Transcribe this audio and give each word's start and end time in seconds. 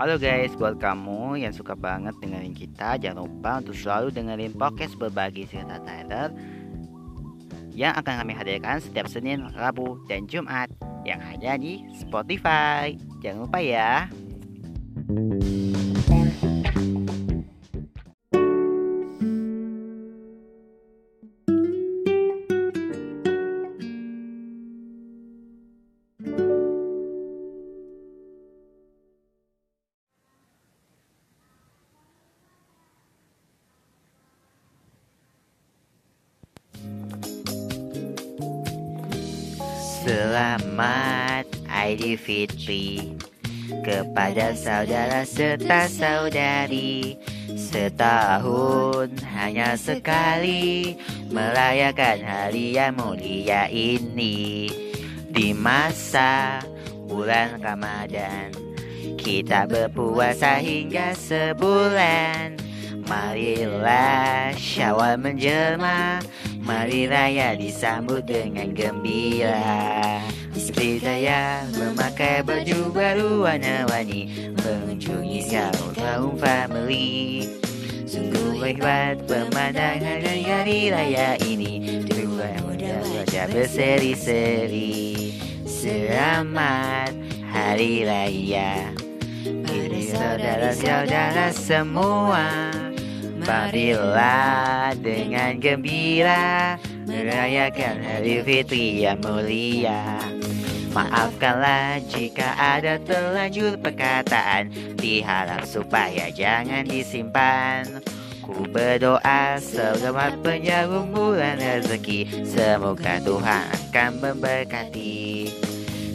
Halo 0.00 0.16
guys, 0.16 0.56
buat 0.56 0.80
kamu 0.80 1.44
yang 1.44 1.52
suka 1.52 1.76
banget 1.76 2.16
dengerin 2.24 2.56
kita, 2.56 2.96
jangan 2.96 3.28
lupa 3.28 3.60
untuk 3.60 3.76
selalu 3.76 4.08
dengerin 4.08 4.56
podcast 4.56 4.96
berbagi 4.96 5.44
cerita 5.44 5.76
Tyler 5.76 6.32
yang 7.76 7.92
akan 7.92 8.24
kami 8.24 8.32
hadirkan 8.32 8.80
setiap 8.80 9.04
Senin, 9.12 9.52
Rabu, 9.52 10.00
dan 10.08 10.24
Jumat 10.24 10.72
yang 11.04 11.20
ada 11.20 11.60
di 11.60 11.84
Spotify. 11.92 12.96
Jangan 13.20 13.44
lupa 13.44 13.60
ya. 13.60 14.08
Selamat 15.04 15.59
Fitri. 42.30 43.18
Kepada 43.82 44.54
saudara 44.54 45.26
serta 45.26 45.90
saudari 45.90 47.18
Setahun 47.50 49.14
hanya 49.34 49.74
sekali 49.74 50.94
merayakan 51.26 52.22
hari 52.22 52.78
yang 52.78 52.94
mulia 52.94 53.66
ini. 53.66 54.70
Di 55.26 55.50
masa 55.50 56.62
bulan 57.10 57.58
Ramadan 57.58 58.54
Kita 59.18 59.66
berpuasa 59.66 60.62
hingga 60.62 61.18
sebulan. 61.18 62.62
Marilah 63.10 64.54
syawal 64.54 65.18
menjelma 65.18 66.22
Mari 66.62 67.10
raya 67.10 67.58
disambut 67.58 68.22
dengan 68.22 68.70
gembira 68.70 69.66
Istri 70.60 71.00
saya 71.00 71.64
memakai 71.72 72.44
baju 72.44 72.92
baru 72.92 73.48
warna-warni 73.48 74.52
Mengunjungi 74.60 75.48
kaum 75.48 75.88
kaum 75.96 76.36
family. 76.36 77.48
Sungguh 78.04 78.60
hebat 78.60 79.24
pemandangan 79.24 80.20
dari 80.20 80.44
hari 80.44 80.92
raya 80.92 81.40
ini. 81.40 82.04
Dua 82.04 82.52
muda 82.60 82.92
wajah 83.08 83.48
berseri-seri. 83.48 85.32
Selamat 85.64 87.16
Hari 87.48 88.04
Raya. 88.04 88.92
Ini 89.64 90.12
saudara-saudara 90.12 91.56
semua 91.56 92.68
Marilah 93.48 94.92
dengan 95.00 95.56
gembira 95.56 96.76
Merayakan 97.08 98.04
hari 98.04 98.44
fitri 98.44 99.08
yang 99.08 99.24
mulia 99.24 100.20
Maafkanlah 100.90 102.02
jika 102.10 102.50
ada 102.58 102.98
terlanjur 102.98 103.78
perkataan. 103.78 104.74
Diharap 104.98 105.62
supaya 105.62 106.34
jangan 106.34 106.82
disimpan. 106.82 108.02
Ku 108.42 108.66
berdoa 108.66 109.62
selamat 109.62 110.42
bulan 110.42 111.62
rezeki. 111.62 112.42
Semoga 112.42 113.22
Tuhan 113.22 113.70
akan 113.70 114.10
memberkati. 114.18 115.46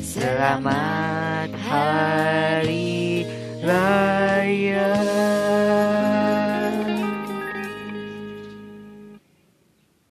Selamat 0.04 1.52
Hari 1.56 3.24
Raya 3.64 4.96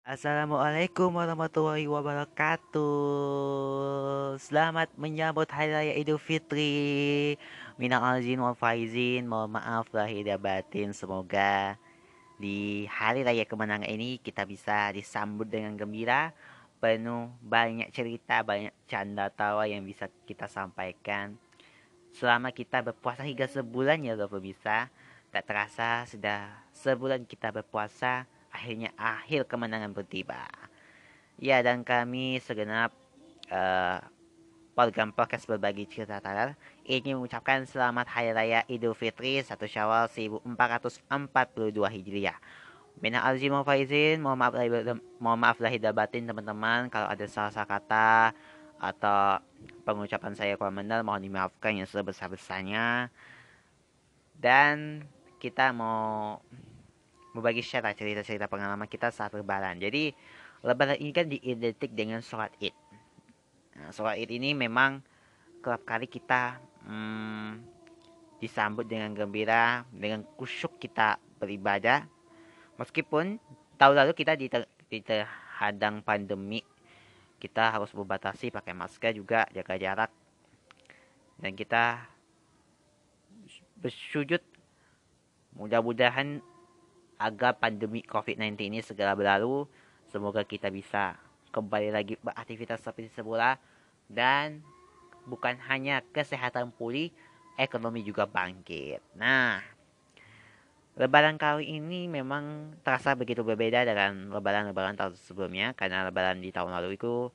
Assalamualaikum 0.08 1.20
warahmatullahi 1.20 1.84
wabarakatuh. 1.84 2.80
Selamat 4.41 4.88
menyambut 4.96 5.44
Hari 5.52 5.69
Raya 5.69 5.92
Idul 6.00 6.16
Fitri. 6.16 7.36
Minal 7.76 8.16
azin 8.16 8.41
wal 8.41 8.56
faizin. 8.56 9.28
Mohon 9.28 9.60
maaf 9.60 9.92
lahir 9.92 10.24
dan 10.24 10.41
batin. 10.41 10.96
Semoga 10.96 11.76
di 12.41 12.88
Hari 12.88 13.20
Raya 13.20 13.44
Kemenangan 13.44 13.84
ini 13.84 14.16
Kita 14.16 14.48
bisa 14.48 14.88
disambut 14.96 15.44
dengan 15.44 15.76
gembira 15.76 16.32
Penuh 16.80 17.28
banyak 17.44 17.92
cerita 17.92 18.40
Banyak 18.40 18.72
canda 18.88 19.28
tawa 19.28 19.69
yang 19.69 19.84
bisa 19.84 20.08
kita 20.25 20.48
sampaikan. 20.48 21.36
Selama 22.16 22.48
kita 22.56 22.80
berpuasa 22.80 23.28
hingga 23.28 23.44
sebulan 23.44 24.08
ya 24.08 24.16
Bapak 24.16 24.40
bisa 24.40 24.88
Tak 25.28 25.44
terasa 25.44 26.08
sudah 26.08 26.64
sebulan 26.72 27.28
kita 27.28 27.52
berpuasa 27.52 28.25
akhirnya 28.53 28.91
akhir 28.97 29.47
kemenangan 29.47 29.92
bertiba. 29.92 30.48
Ya, 31.38 31.62
dan 31.62 31.86
kami 31.86 32.42
segenap 32.42 32.91
uh, 33.53 34.03
program 34.78 35.10
podcast 35.10 35.50
berbagi 35.50 35.91
cerita 35.91 36.22
talar 36.22 36.54
ini 36.87 37.10
mengucapkan 37.10 37.66
selamat 37.66 38.06
Hari 38.06 38.31
Raya 38.31 38.60
Idul 38.70 38.94
Fitri 38.94 39.42
1 39.42 39.50
Syawal 39.66 40.06
1442 40.06 41.75
Hijriah. 41.75 42.38
Mina 43.03 43.22
azim 43.26 43.54
wa 43.54 43.66
faizin, 43.66 44.22
mohon 44.22 44.38
maaf 44.38 44.54
lahir, 44.54 44.98
mohon 45.19 45.38
maaf 45.38 45.58
lahir 45.58 45.78
batin 45.91 46.26
teman-teman 46.26 46.91
kalau 46.91 47.10
ada 47.10 47.26
salah-salah 47.26 47.66
kata 47.66 48.34
atau 48.78 49.42
pengucapan 49.82 50.34
saya 50.38 50.54
kurang 50.54 50.78
benar 50.78 51.03
mohon 51.03 51.26
dimaafkan 51.26 51.78
yang 51.78 51.87
sebesar-besarnya. 51.91 53.10
Dan 54.38 55.06
kita 55.42 55.75
mau 55.75 56.38
berbagi 57.32 57.60
share 57.60 57.84
cerita-cerita 57.92 58.48
pengalaman 58.48 58.88
kita 58.88 59.12
saat 59.12 59.34
lebaran. 59.36 59.78
Jadi 59.78 60.12
lebaran 60.64 60.98
ini 60.98 61.12
kan 61.12 61.26
diidentik 61.28 61.92
dengan 61.92 62.24
sholat 62.24 62.52
id. 62.58 62.74
Nah, 63.78 63.90
sholat 63.94 64.18
id 64.18 64.30
ini 64.32 64.56
memang 64.56 65.04
kerap 65.62 65.84
kali 65.84 66.08
kita 66.08 66.58
hmm, 66.86 67.62
disambut 68.38 68.86
dengan 68.86 69.12
gembira, 69.14 69.84
dengan 69.90 70.24
kusyuk 70.38 70.78
kita 70.78 71.18
beribadah. 71.38 72.06
Meskipun 72.78 73.42
tahun 73.78 73.94
lalu 73.98 74.12
kita 74.14 74.38
diterhadang 74.88 76.02
pandemi, 76.02 76.62
kita 77.38 77.70
harus 77.70 77.90
membatasi 77.94 78.50
pakai 78.50 78.74
masker 78.74 79.14
juga, 79.14 79.46
jaga 79.50 79.74
jarak. 79.78 80.10
Dan 81.38 81.54
kita 81.54 82.02
bersujud 83.78 84.42
mudah-mudahan 85.54 86.42
agar 87.18 87.58
pandemi 87.58 88.00
COVID-19 88.06 88.54
ini 88.70 88.78
segera 88.80 89.12
berlalu. 89.12 89.66
Semoga 90.08 90.46
kita 90.46 90.70
bisa 90.70 91.18
kembali 91.50 91.90
lagi 91.90 92.14
beraktivitas 92.22 92.80
seperti 92.80 93.10
semula 93.12 93.58
dan 94.08 94.62
bukan 95.28 95.58
hanya 95.68 96.00
kesehatan 96.14 96.72
pulih, 96.72 97.12
ekonomi 97.60 98.00
juga 98.06 98.24
bangkit. 98.24 99.02
Nah, 99.18 99.60
lebaran 100.96 101.36
kali 101.36 101.76
ini 101.76 102.08
memang 102.08 102.72
terasa 102.80 103.12
begitu 103.12 103.44
berbeda 103.44 103.84
dengan 103.84 104.32
lebaran-lebaran 104.32 104.96
tahun 104.96 105.14
sebelumnya 105.28 105.76
karena 105.76 106.08
lebaran 106.08 106.40
di 106.40 106.48
tahun 106.54 106.72
lalu 106.72 106.96
itu 106.96 107.28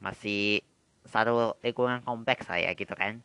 masih 0.00 0.62
satu 1.04 1.58
lingkungan 1.60 2.00
kompleks 2.06 2.48
saya 2.48 2.72
gitu 2.72 2.96
kan. 2.96 3.20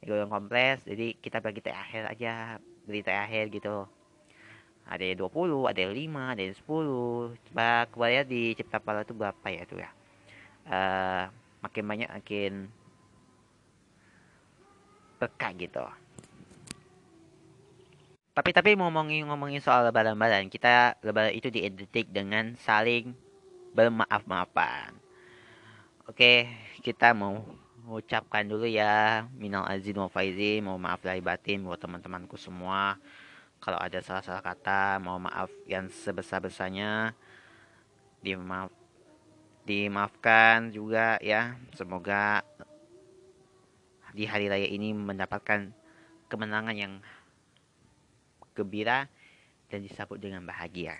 Lingkungan 0.00 0.32
kompleks, 0.32 0.86
jadi 0.88 1.12
kita 1.20 1.44
bagi 1.44 1.60
THR 1.60 2.08
aja, 2.08 2.56
beli 2.88 3.04
THR 3.04 3.52
gitu 3.52 3.84
ada 4.90 5.04
yang 5.06 5.22
20 5.22 5.70
ada 5.70 5.78
yang 5.86 5.94
5 5.94 6.34
ada 6.34 6.42
yang 6.42 6.56
10 6.58 7.46
coba 7.46 7.68
kembali 7.94 8.14
di 8.26 8.42
cipta 8.58 8.82
pala 8.82 9.06
itu 9.06 9.14
berapa 9.14 9.46
ya 9.46 9.62
tuh 9.70 9.78
ya? 9.78 9.90
Uh, 10.66 11.24
makin 11.62 11.84
banyak 11.86 12.10
makin 12.10 12.52
berkah 15.22 15.54
gitu. 15.54 15.86
Tapi 18.34 18.50
tapi 18.50 18.74
ngomongin 18.74 19.30
ngomongin 19.30 19.62
soal 19.62 19.86
lebaran-lebaran 19.86 20.50
kita 20.50 20.98
lebaran 21.06 21.38
itu 21.38 21.54
diidentik 21.54 22.10
dengan 22.10 22.58
saling 22.58 23.14
bermaaf-maafan. 23.70 24.90
Oke 26.10 26.50
kita 26.82 27.14
mau 27.14 27.46
mengucapkan 27.86 28.42
dulu 28.42 28.66
ya 28.66 29.26
minal 29.38 29.66
azin 29.70 29.98
wa 29.98 30.10
faizin 30.10 30.66
mau 30.66 30.78
maaf 30.78 30.98
dari 31.02 31.22
batin 31.22 31.62
buat 31.62 31.78
teman-temanku 31.78 32.34
semua 32.38 32.98
kalau 33.60 33.76
ada 33.76 34.00
salah-salah 34.00 34.40
kata 34.40 34.96
mohon 35.04 35.28
maaf 35.28 35.52
yang 35.68 35.92
sebesar-besarnya. 35.92 37.12
Dimaaf 38.24 38.72
dimaafkan 39.68 40.72
juga 40.72 41.20
ya. 41.20 41.60
Semoga 41.76 42.40
di 44.16 44.24
hari 44.24 44.48
raya 44.48 44.64
ini 44.64 44.96
mendapatkan 44.96 45.70
kemenangan 46.32 46.74
yang 46.74 46.94
gembira 48.56 49.06
dan 49.68 49.84
disambut 49.84 50.16
dengan 50.16 50.42
bahagia. 50.48 50.96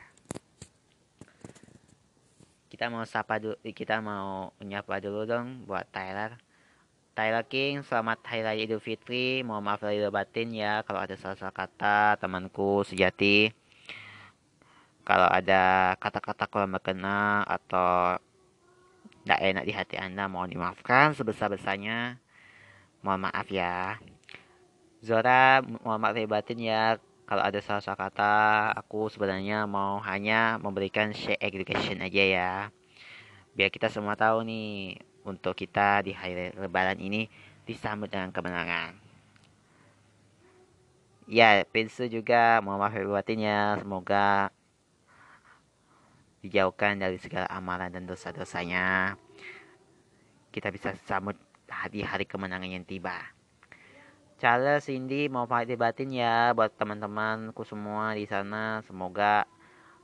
Kita 2.68 2.86
mau 2.92 3.02
sapa 3.08 3.40
dulu 3.40 3.56
kita 3.72 4.04
mau 4.04 4.52
menyapa 4.60 5.00
dulu 5.00 5.26
dong 5.26 5.64
buat 5.64 5.88
Tyler 5.90 6.49
Tyler 7.10 7.42
King, 7.42 7.82
selamat 7.82 8.22
Hari 8.22 8.42
Raya 8.46 8.62
Idul 8.62 8.78
Fitri. 8.78 9.42
Mohon 9.42 9.66
maaf 9.66 9.82
lahir 9.82 10.14
batin 10.14 10.54
ya 10.54 10.86
kalau 10.86 11.02
ada 11.02 11.18
salah-salah 11.18 11.50
kata 11.50 12.14
temanku 12.22 12.86
sejati. 12.86 13.50
Kalau 15.02 15.26
ada 15.26 15.94
kata-kata 15.98 16.46
kurang 16.46 16.70
berkenan 16.70 17.42
atau 17.50 18.14
tidak 19.26 19.40
enak 19.42 19.64
di 19.66 19.72
hati 19.74 19.96
Anda, 19.98 20.30
mohon 20.30 20.54
dimaafkan 20.54 21.18
sebesar-besarnya. 21.18 22.22
Mohon 23.02 23.26
maaf 23.26 23.46
ya. 23.50 23.98
Zora, 25.02 25.66
mohon 25.66 25.98
maaf 25.98 26.14
lahir 26.14 26.30
batin 26.30 26.62
ya 26.62 27.02
kalau 27.26 27.42
ada 27.42 27.58
salah-salah 27.58 28.06
kata. 28.06 28.34
Aku 28.86 29.10
sebenarnya 29.10 29.66
mau 29.66 29.98
hanya 30.06 30.62
memberikan 30.62 31.10
share 31.10 31.42
education 31.42 32.06
aja 32.06 32.22
ya. 32.22 32.52
Biar 33.58 33.66
kita 33.74 33.90
semua 33.90 34.14
tahu 34.14 34.46
nih 34.46 34.94
untuk 35.24 35.52
kita 35.56 36.04
di 36.04 36.12
hari 36.16 36.52
lebaran 36.56 36.98
ini 37.00 37.28
disambut 37.68 38.08
dengan 38.08 38.32
kemenangan. 38.32 38.96
Ya, 41.30 41.62
Pinsu 41.62 42.10
juga 42.10 42.58
mau 42.58 42.74
maaf 42.74 42.98
batinnya. 43.06 43.78
Semoga 43.78 44.50
dijauhkan 46.42 46.98
dari 46.98 47.22
segala 47.22 47.46
amalan 47.46 47.94
dan 47.94 48.02
dosa-dosanya. 48.02 49.14
Kita 50.50 50.74
bisa 50.74 50.90
sambut 51.06 51.38
hari-hari 51.70 52.26
kemenangan 52.26 52.66
yang 52.66 52.82
tiba. 52.82 53.14
Charles, 54.42 54.90
Cindy, 54.90 55.30
mau 55.30 55.46
maaf 55.46 55.70
batin 55.78 56.10
ya 56.10 56.50
buat 56.50 56.74
teman-temanku 56.74 57.62
semua 57.62 58.18
di 58.18 58.26
sana. 58.26 58.82
Semoga 58.82 59.46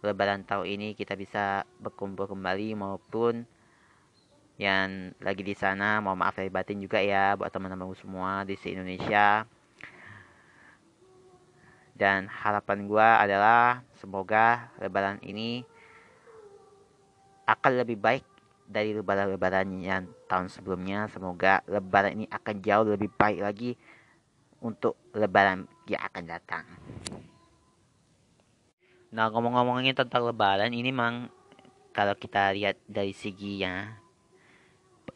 lebaran 0.06 0.46
tahun 0.46 0.78
ini 0.78 0.88
kita 0.94 1.18
bisa 1.18 1.66
berkumpul 1.82 2.30
kembali 2.30 2.78
maupun 2.78 3.48
yang 4.56 5.12
lagi 5.20 5.44
di 5.44 5.52
sana 5.52 6.00
mau 6.00 6.16
maaf 6.16 6.40
lahir 6.40 6.48
batin 6.48 6.80
juga 6.80 6.96
ya 6.96 7.36
buat 7.36 7.52
teman-teman 7.52 7.92
semua 7.92 8.40
di 8.48 8.56
se 8.56 8.72
Indonesia. 8.72 9.44
Dan 11.96 12.28
harapan 12.28 12.84
gue 12.88 13.08
adalah 13.08 13.80
semoga 13.96 14.68
lebaran 14.80 15.16
ini 15.24 15.64
akan 17.48 17.72
lebih 17.84 17.96
baik 17.96 18.24
dari 18.68 18.92
lebaran-lebaran 18.92 19.68
yang 19.80 20.04
tahun 20.28 20.52
sebelumnya. 20.52 21.08
Semoga 21.08 21.64
lebaran 21.68 22.20
ini 22.20 22.26
akan 22.28 22.54
jauh 22.60 22.84
lebih 22.84 23.08
baik 23.16 23.40
lagi 23.40 23.72
untuk 24.60 24.96
lebaran 25.16 25.68
yang 25.88 26.02
akan 26.04 26.24
datang. 26.24 26.64
Nah 29.12 29.32
ngomong-ngomongin 29.32 29.96
tentang 29.96 30.28
lebaran 30.28 30.72
ini 30.72 30.92
memang 30.92 31.32
kalau 31.96 32.12
kita 32.12 32.52
lihat 32.52 32.76
dari 32.84 33.16
segi 33.16 33.64
ya 33.64 34.05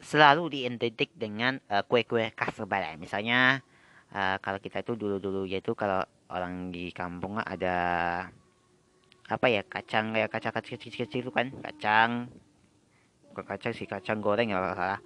selalu 0.01 0.57
diidentitik 0.57 1.13
dengan 1.13 1.61
uh, 1.69 1.85
kue-kue 1.85 2.33
khas 2.33 2.57
lebaran. 2.57 2.97
Misalnya 2.97 3.61
uh, 4.11 4.41
kalau 4.41 4.57
kita 4.57 4.81
itu 4.81 4.97
dulu-dulu 4.97 5.45
yaitu 5.45 5.77
kalau 5.77 6.01
orang 6.33 6.73
di 6.73 6.89
kampung 6.89 7.37
ada 7.37 7.77
apa 9.31 9.47
ya 9.47 9.63
kacang 9.63 10.11
ya 10.17 10.27
kacang 10.27 10.51
kecil 10.59 10.81
kecil 10.81 11.21
itu 11.21 11.31
kan 11.31 11.53
kacang. 11.61 12.27
Bukan 13.31 13.45
kacang 13.47 13.71
sih 13.71 13.85
kacang 13.87 14.19
goreng 14.19 14.51
ya 14.51 14.59
salah. 14.73 14.99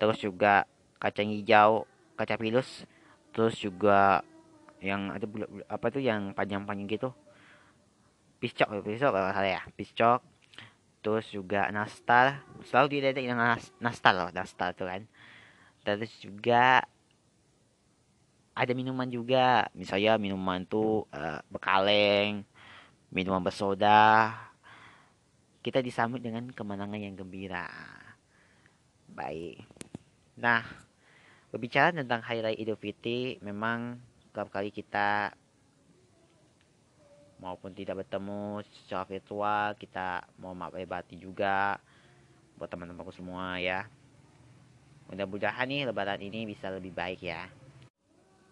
Terus 0.00 0.18
juga 0.18 0.64
kacang 0.98 1.28
hijau 1.28 1.84
kacang 2.16 2.40
pilus. 2.40 2.88
Terus 3.30 3.54
juga 3.60 4.24
yang 4.80 5.12
ada 5.12 5.26
apa 5.68 5.86
tuh 5.92 6.02
yang 6.02 6.32
panjang-panjang 6.32 6.88
gitu? 6.88 7.10
Piscok 8.40 8.80
piscok 8.80 9.12
kalau 9.12 9.30
salah 9.30 9.50
ya 9.50 9.62
piscok 9.76 10.37
terus 11.00 11.26
juga 11.30 11.70
nastar. 11.70 12.42
Selalu 12.66 12.98
diidentikan 12.98 13.38
dengan 13.38 13.58
nastar 13.78 14.12
loh 14.14 14.30
nastar 14.34 14.74
tuh 14.74 14.86
kan. 14.90 15.02
Terus 15.86 16.12
juga 16.20 16.82
ada 18.52 18.72
minuman 18.74 19.06
juga. 19.06 19.70
Misalnya 19.72 20.18
minuman 20.18 20.66
tuh 20.66 21.06
uh, 21.14 21.40
bekaleng 21.48 22.42
minuman 23.08 23.40
bersoda. 23.40 24.34
Kita 25.64 25.80
disambut 25.80 26.20
dengan 26.22 26.48
kemenangan 26.50 27.00
yang 27.00 27.14
gembira. 27.16 27.68
Baik. 29.08 29.64
Nah 30.38 30.64
berbicara 31.48 31.96
tentang 31.96 32.20
hari 32.20 32.44
raya 32.44 32.56
idul 32.60 32.76
fitri 32.76 33.40
memang 33.40 33.96
kerap 34.36 34.52
kali 34.52 34.68
kita 34.68 35.32
maupun 37.38 37.70
tidak 37.74 38.02
bertemu 38.04 38.62
secara 38.82 39.06
virtual 39.06 39.74
kita 39.78 40.26
mau 40.42 40.54
maaf 40.54 40.74
bati 40.74 41.18
juga 41.18 41.78
buat 42.58 42.66
teman-temanku 42.66 43.14
semua 43.14 43.62
ya. 43.62 43.86
Mudah-mudahan 45.08 45.70
nih 45.70 45.88
lebaran 45.88 46.20
ini 46.20 46.44
bisa 46.44 46.68
lebih 46.68 46.92
baik 46.92 47.24
ya. 47.24 47.48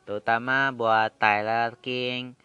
Terutama 0.07 0.71
buat 0.71 1.13
Tyler 1.19 1.75
King. 1.83 2.39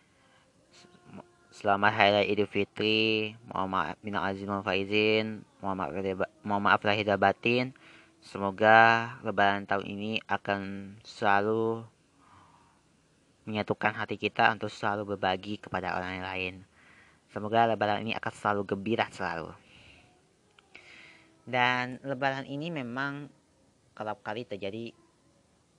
Selamat 1.53 1.93
hari 1.93 2.33
Idul 2.33 2.49
Fitri. 2.49 3.37
Mohon 3.47 3.69
maaf 3.69 3.95
minal 4.01 4.25
azin 4.25 4.49
mohon 4.49 4.65
faizin. 4.65 5.45
Mohon 5.61 5.75
maaf 5.77 5.91
mohon 6.41 6.63
maaf 6.65 6.81
lahir 6.81 7.05
batin. 7.21 7.71
Semoga 8.21 9.13
lebaran 9.21 9.69
tahun 9.69 9.85
ini 9.85 10.11
akan 10.25 10.93
selalu 11.05 11.85
menyatukan 13.45 13.97
hati 13.97 14.21
kita 14.21 14.53
untuk 14.53 14.69
selalu 14.69 15.15
berbagi 15.15 15.57
kepada 15.57 15.97
orang 15.97 16.21
lain. 16.21 16.55
Semoga 17.31 17.65
lebaran 17.65 18.05
ini 18.05 18.13
akan 18.13 18.33
selalu 18.35 18.61
gembira 18.67 19.07
selalu. 19.09 19.49
Dan 21.47 21.97
lebaran 22.05 22.45
ini 22.45 22.69
memang 22.69 23.31
kerap 23.97 24.21
kali 24.21 24.45
terjadi 24.45 24.93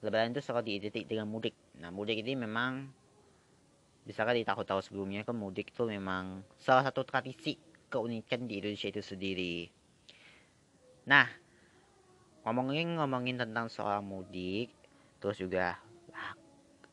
lebaran 0.03 0.35
itu 0.35 0.43
selalu 0.43 0.75
diidentik 0.75 1.06
dengan 1.06 1.31
mudik. 1.31 1.55
Nah, 1.79 1.94
mudik 1.94 2.19
ini 2.19 2.35
memang 2.35 2.91
misalkan 4.03 4.35
di 4.35 4.43
tahun-tahun 4.43 4.91
sebelumnya 4.91 5.23
kan 5.23 5.38
mudik 5.38 5.70
itu 5.70 5.87
memang 5.87 6.43
salah 6.59 6.82
satu 6.82 7.06
tradisi 7.06 7.55
keunikan 7.87 8.50
di 8.50 8.59
Indonesia 8.59 8.91
itu 8.91 9.05
sendiri. 9.05 9.70
Nah, 11.06 11.31
ngomongin 12.43 12.99
ngomongin 12.99 13.38
tentang 13.38 13.70
soal 13.70 14.03
mudik, 14.03 14.75
terus 15.23 15.38
juga 15.38 15.79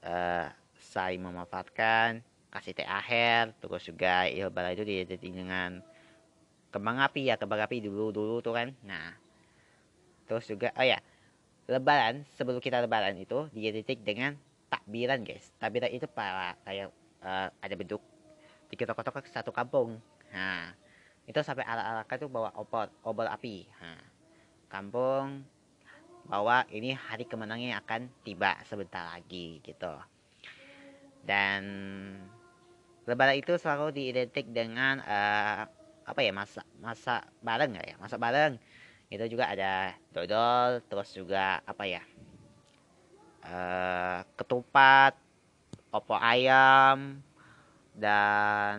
uh, 0.06 0.59
saya 0.90 1.14
memanfaatkan 1.22 2.26
kasih 2.50 2.74
teh 2.74 2.88
akhir 2.90 3.54
terus 3.62 3.86
juga 3.86 4.26
ilbala 4.26 4.74
itu 4.74 4.82
diidentik 4.82 5.30
dengan 5.30 5.86
kembang 6.74 6.98
api 6.98 7.30
ya 7.30 7.38
kembang 7.38 7.62
api 7.62 7.86
dulu 7.86 8.10
dulu 8.10 8.42
tuh 8.42 8.58
kan. 8.58 8.74
Nah 8.82 9.14
terus 10.26 10.50
juga 10.50 10.74
oh 10.74 10.86
ya 10.86 10.98
lebaran 11.70 12.26
sebelum 12.34 12.58
kita 12.58 12.82
lebaran 12.82 13.14
itu 13.22 13.46
diidentik 13.54 14.02
dengan 14.02 14.34
takbiran 14.74 15.22
guys. 15.22 15.54
Takbiran 15.62 15.94
itu 15.94 16.10
para 16.10 16.58
kayak 16.66 16.90
uh, 17.22 17.54
ada 17.62 17.76
bentuk 17.78 18.02
di 18.70 18.76
toko-toko 18.82 19.22
satu 19.30 19.54
kampung. 19.54 20.02
Nah 20.34 20.74
itu 21.30 21.38
sampai 21.46 21.62
ala-ala 21.70 22.02
itu 22.10 22.26
bawa 22.26 22.50
obor 22.58 22.90
obor 23.06 23.30
api. 23.30 23.70
Nah, 23.78 24.02
kampung 24.66 25.46
bahwa 26.26 26.66
ini 26.74 26.98
hari 26.98 27.26
kemenangan 27.30 27.78
akan 27.86 28.02
tiba 28.26 28.58
sebentar 28.66 29.06
lagi 29.06 29.62
gitu. 29.62 29.94
Dan 31.30 31.62
lebaran 33.06 33.38
itu 33.38 33.54
selalu 33.62 33.94
diidentik 33.94 34.50
dengan 34.50 34.98
uh, 35.06 35.70
apa 36.10 36.20
ya 36.26 36.34
masa 36.34 36.66
masa 36.82 37.22
bareng 37.46 37.78
ya? 37.78 38.02
Masa 38.02 38.18
bareng. 38.18 38.58
Itu 39.14 39.26
juga 39.30 39.54
ada 39.54 39.94
dodol 40.10 40.82
terus 40.90 41.14
juga 41.14 41.62
apa 41.66 41.86
ya 41.86 42.02
uh, 43.46 44.20
ketupat 44.36 45.16
opor 45.90 46.20
ayam 46.22 47.22
dan 47.98 48.78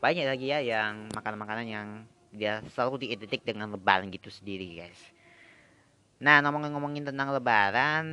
banyak 0.00 0.24
lagi 0.24 0.46
ya 0.48 0.60
yang 0.64 1.12
makanan-makanan 1.12 1.66
yang 1.68 1.88
dia 2.32 2.64
selalu 2.72 3.04
diidentik 3.04 3.44
dengan 3.44 3.74
lebaran 3.74 4.08
gitu 4.08 4.32
sendiri 4.32 4.80
guys. 4.80 5.00
Nah 6.22 6.40
ngomongin-ngomongin 6.40 7.04
tentang 7.04 7.36
lebaran 7.36 8.06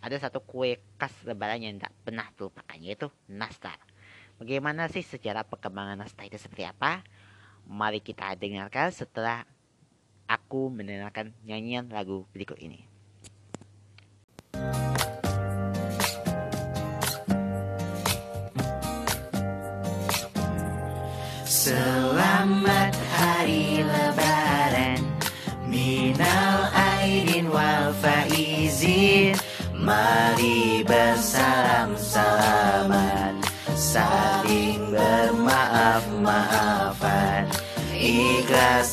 ada 0.00 0.16
satu 0.18 0.42
kue 0.42 0.80
khas 0.98 1.12
lebaran 1.22 1.62
yang 1.62 1.78
tidak 1.78 1.94
pernah 2.02 2.26
terlupakan 2.34 2.78
yaitu 2.82 3.06
nastar. 3.30 3.78
Bagaimana 4.42 4.90
sih 4.90 5.04
sejarah 5.06 5.46
perkembangan 5.46 6.00
nastar 6.00 6.26
itu 6.26 6.40
seperti 6.40 6.66
apa? 6.66 7.04
Mari 7.70 8.02
kita 8.02 8.34
dengarkan 8.34 8.90
setelah 8.90 9.46
aku 10.26 10.72
mendengarkan 10.72 11.30
nyanyian 11.46 11.86
lagu 11.92 12.26
berikut 12.34 12.58
ini 12.58 12.89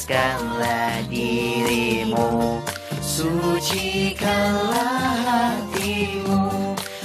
Ikhlaskanlah 0.07 1.03
dirimu. 1.11 2.63
Sucikanlah 3.03 4.71
hatimu. 5.27 6.47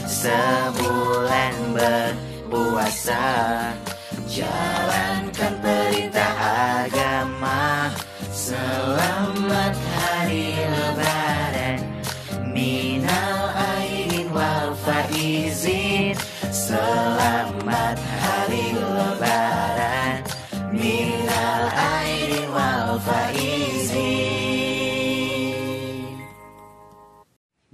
Sebulan 0.07 1.75
berpuasa. 1.75 3.27
Jalankan 4.31 4.92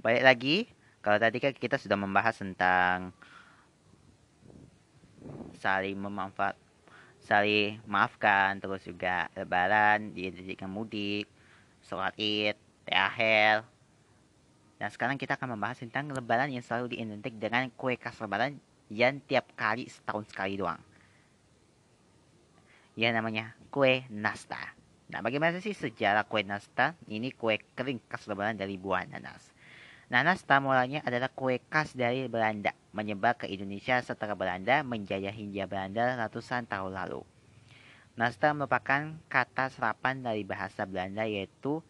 Balik 0.09 0.25
lagi. 0.25 0.57
Kalau 1.05 1.21
tadi 1.21 1.37
kan 1.37 1.53
kita 1.53 1.77
sudah 1.77 1.93
membahas 1.93 2.41
tentang 2.41 3.13
Saling 5.61 6.01
memanfaat 6.01 6.57
saling 7.21 7.77
maafkan 7.85 8.57
terus 8.57 8.81
juga 8.89 9.29
lebaran 9.37 10.09
diidentikan 10.17 10.65
mudik 10.65 11.29
sholat 11.85 12.17
id 12.17 12.57
THR 12.89 13.61
dan 14.81 14.89
sekarang 14.89 15.21
kita 15.21 15.37
akan 15.37 15.53
membahas 15.53 15.77
tentang 15.85 16.09
lebaran 16.09 16.49
yang 16.49 16.65
selalu 16.65 16.97
diidentik 16.97 17.37
dengan 17.37 17.69
kue 17.77 17.93
khas 17.93 18.17
lebaran 18.17 18.57
yang 18.89 19.21
tiap 19.29 19.45
kali 19.53 19.85
setahun 19.85 20.25
sekali 20.33 20.57
doang. 20.57 20.81
Yang 22.97 23.13
namanya 23.13 23.53
kue 23.69 24.09
nasta. 24.09 24.73
Nah 25.13 25.21
bagaimana 25.21 25.61
sih 25.61 25.77
sejarah 25.77 26.25
kue 26.25 26.41
nasta? 26.41 26.97
Ini 27.05 27.29
kue 27.37 27.61
kering 27.77 28.01
khas 28.09 28.25
lebaran 28.25 28.57
dari 28.57 28.73
buah 28.73 29.05
nanas 29.05 29.58
Nanas 30.09 30.41
mulanya 30.57 31.05
adalah 31.05 31.29
kue 31.29 31.61
khas 31.69 31.93
dari 31.93 32.25
Belanda, 32.25 32.73
menyebar 32.97 33.37
ke 33.37 33.45
Indonesia 33.45 34.01
setelah 34.01 34.33
Belanda 34.33 34.81
menjajah 34.81 35.29
Hindia 35.29 35.69
Belanda 35.69 36.17
ratusan 36.17 36.65
tahun 36.65 36.97
lalu. 36.97 37.21
Nasta 38.17 38.49
merupakan 38.57 39.13
kata 39.29 39.69
serapan 39.69 40.25
dari 40.25 40.41
bahasa 40.41 40.89
Belanda 40.89 41.29
yaitu 41.29 41.85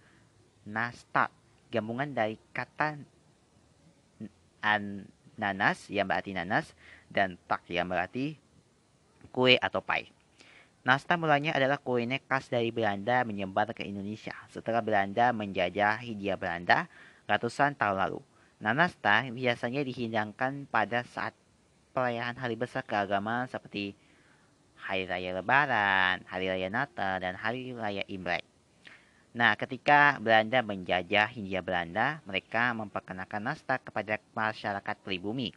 nasta, 0.68 1.32
gabungan 1.72 2.12
dari 2.12 2.36
kata 2.52 3.00
an 4.68 5.08
nanas 5.40 5.88
yang 5.88 6.04
berarti 6.04 6.36
nanas 6.36 6.76
dan 7.08 7.40
tak 7.48 7.64
yang 7.72 7.88
berarti 7.88 8.36
kue 9.32 9.56
atau 9.64 9.80
pie. 9.80 10.12
Nasta 10.84 11.16
mulanya 11.16 11.56
adalah 11.56 11.80
kue 11.80 12.04
khas 12.04 12.52
dari 12.52 12.68
Belanda 12.76 13.24
menyebar 13.24 13.72
ke 13.72 13.88
Indonesia 13.88 14.36
setelah 14.52 14.84
Belanda 14.84 15.32
menjajah 15.32 16.04
Hindia 16.04 16.36
Belanda 16.36 16.92
ratusan 17.30 17.78
tahun 17.78 18.02
lalu. 18.02 18.20
Nanasta 18.58 19.30
biasanya 19.30 19.86
dihidangkan 19.86 20.66
pada 20.66 21.06
saat 21.06 21.38
perayaan 21.94 22.34
hari 22.34 22.58
besar 22.58 22.82
keagamaan 22.82 23.46
seperti 23.46 23.94
Hari 24.80 25.06
Raya 25.06 25.38
Lebaran, 25.38 26.26
Hari 26.26 26.50
Raya 26.50 26.70
Natal, 26.74 27.22
dan 27.22 27.38
Hari 27.38 27.78
Raya 27.78 28.02
Imlek. 28.10 28.42
Nah, 29.30 29.54
ketika 29.54 30.18
Belanda 30.18 30.66
menjajah 30.66 31.30
Hindia 31.30 31.62
Belanda, 31.62 32.18
mereka 32.26 32.74
memperkenalkan 32.74 33.46
nasta 33.46 33.78
kepada 33.78 34.18
masyarakat 34.34 34.96
pribumi. 35.06 35.54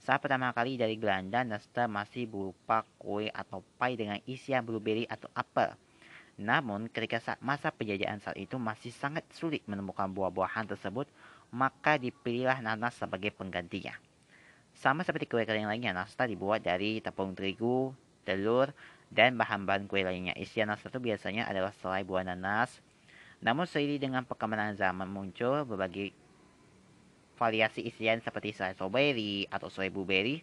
Saat 0.00 0.24
pertama 0.24 0.50
kali 0.50 0.80
dari 0.80 0.96
Belanda, 0.96 1.44
nasta 1.44 1.84
masih 1.86 2.24
berupa 2.26 2.82
kue 2.96 3.28
atau 3.30 3.60
pie 3.76 4.00
dengan 4.00 4.18
isian 4.24 4.64
blueberry 4.64 5.04
atau 5.06 5.28
apel. 5.36 5.76
Namun, 6.40 6.88
ketika 6.88 7.20
saat 7.20 7.40
masa 7.44 7.68
penjajahan 7.68 8.20
saat 8.22 8.40
itu 8.40 8.56
masih 8.56 8.88
sangat 8.88 9.26
sulit 9.36 9.60
menemukan 9.68 10.08
buah-buahan 10.08 10.64
tersebut, 10.64 11.04
maka 11.52 12.00
dipilihlah 12.00 12.64
nanas 12.64 12.96
sebagai 12.96 13.28
penggantinya. 13.36 13.92
Sama 14.72 15.04
seperti 15.04 15.28
kue 15.28 15.44
kering 15.44 15.68
lainnya, 15.68 15.92
nasta 15.92 16.24
dibuat 16.24 16.64
dari 16.64 17.04
tepung 17.04 17.36
terigu, 17.36 17.92
telur, 18.24 18.72
dan 19.12 19.36
bahan-bahan 19.36 19.84
kue 19.84 20.00
lainnya. 20.00 20.32
Isian 20.32 20.72
nasta 20.72 20.88
itu 20.88 20.96
biasanya 20.96 21.44
adalah 21.44 21.76
selai 21.76 22.00
buah 22.08 22.24
nanas. 22.24 22.80
Namun 23.44 23.68
seiring 23.68 24.00
dengan 24.00 24.22
perkembangan 24.24 24.78
zaman 24.80 25.12
muncul 25.12 25.68
berbagai 25.68 26.16
variasi 27.36 27.84
isian 27.84 28.22
seperti 28.22 28.54
selai 28.56 28.72
strawberry 28.72 29.44
atau 29.52 29.68
selai 29.68 29.92
blueberry. 29.92 30.40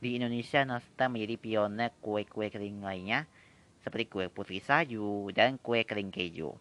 Di 0.00 0.16
Indonesia, 0.16 0.64
nasta 0.64 1.12
menjadi 1.12 1.36
pionir 1.36 1.92
kue-kue 2.00 2.48
kering 2.48 2.80
lainnya 2.80 3.28
seperti 3.80 4.04
kue 4.08 4.26
putri 4.28 4.60
salju 4.60 5.32
dan 5.32 5.56
kue 5.60 5.84
kering 5.84 6.12
keju. 6.12 6.52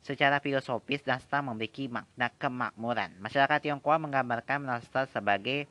Secara 0.00 0.40
filosofis, 0.40 1.04
nasta 1.04 1.44
memiliki 1.44 1.84
makna 1.84 2.32
kemakmuran. 2.40 3.20
Masyarakat 3.20 3.68
Tiongkok 3.68 4.00
menggambarkan 4.00 4.64
nasta 4.64 5.04
sebagai 5.12 5.68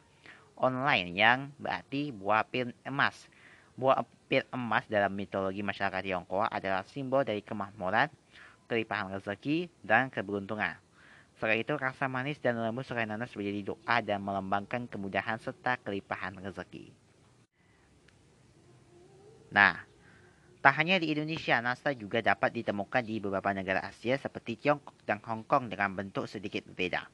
online 0.53 1.17
yang 1.17 1.49
berarti 1.57 2.13
buah 2.13 2.45
pir 2.45 2.69
emas. 2.85 3.25
Buah 3.73 4.05
pir 4.29 4.45
emas 4.53 4.85
dalam 4.85 5.17
mitologi 5.17 5.65
masyarakat 5.65 6.05
Tiongkok 6.05 6.45
adalah 6.45 6.85
simbol 6.85 7.25
dari 7.25 7.41
kemakmuran, 7.41 8.13
kelimpahan 8.69 9.17
rezeki, 9.17 9.65
dan 9.81 10.13
keberuntungan. 10.13 10.77
Selain 11.41 11.63
itu, 11.63 11.73
rasa 11.73 12.05
manis 12.05 12.37
dan 12.37 12.59
lembut 12.59 12.85
serai 12.85 13.09
nanas 13.09 13.33
menjadi 13.33 13.73
doa 13.73 13.97
dan 14.03 14.19
melambangkan 14.21 14.85
kemudahan 14.91 15.41
serta 15.41 15.79
kelimpahan 15.81 16.37
rezeki. 16.37 16.91
Nah, 19.49 19.88
Tak 20.59 20.75
hanya 20.75 20.99
di 20.99 21.15
Indonesia, 21.15 21.63
nasta 21.63 21.95
juga 21.95 22.19
dapat 22.19 22.51
ditemukan 22.51 22.99
di 23.07 23.23
beberapa 23.23 23.55
negara 23.55 23.79
Asia 23.79 24.19
seperti 24.19 24.59
Tiongkok 24.59 24.91
dan 25.07 25.23
Hong 25.23 25.47
Kong 25.47 25.71
dengan 25.71 25.95
bentuk 25.95 26.27
sedikit 26.27 26.67
berbeda. 26.67 27.07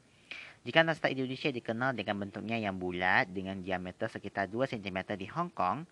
Jika 0.66 0.82
nasta 0.82 1.14
Indonesia 1.14 1.54
dikenal 1.54 1.94
dengan 1.94 2.26
bentuknya 2.26 2.58
yang 2.58 2.82
bulat 2.82 3.30
dengan 3.30 3.62
diameter 3.62 4.10
sekitar 4.10 4.50
2 4.50 4.66
cm 4.66 5.14
di 5.14 5.30
Hong 5.30 5.54
Kong, 5.54 5.86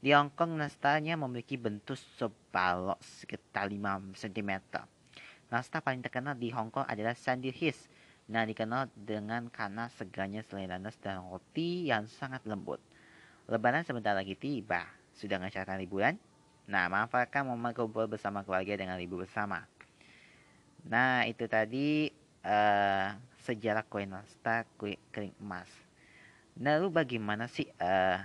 di 0.00 0.16
Hong 0.16 0.32
Kong 0.32 0.56
nastanya 0.56 1.20
memiliki 1.20 1.60
bentuk 1.60 2.00
sebalok 2.16 2.96
sekitar 3.04 3.68
5 3.68 4.16
cm. 4.16 4.64
Nasta 5.52 5.84
paling 5.84 6.00
terkenal 6.00 6.40
di 6.40 6.48
Hong 6.56 6.72
Kong 6.72 6.88
adalah 6.88 7.12
His, 7.52 7.76
yang 8.32 8.48
dikenal 8.48 8.88
dengan 8.96 9.52
karena 9.52 9.92
segarnya 9.92 10.40
selai 10.40 10.72
nanas 10.72 10.96
dan 11.04 11.20
roti 11.20 11.84
yang 11.84 12.08
sangat 12.08 12.40
lembut. 12.48 12.80
Lebaran 13.44 13.84
sebentar 13.84 14.16
lagi 14.16 14.32
tiba. 14.40 14.88
Sudah 15.12 15.36
mencatatkan 15.36 15.76
liburan? 15.76 16.16
Nah, 16.64 16.88
manfaatkan 16.88 17.44
momen 17.44 17.76
kumpul 17.76 18.08
bersama 18.08 18.40
keluarga 18.40 18.72
dengan 18.72 18.96
ibu 18.96 19.20
bersama. 19.20 19.68
Nah, 20.84 21.28
itu 21.28 21.44
tadi 21.44 22.08
uh, 22.44 23.12
sejarah 23.44 23.84
nasta 24.08 24.64
kue 24.80 24.96
kering 25.12 25.36
emas. 25.40 25.68
Nah, 26.56 26.80
lu 26.80 26.88
bagaimana 26.88 27.48
sih 27.48 27.68
uh, 27.76 28.20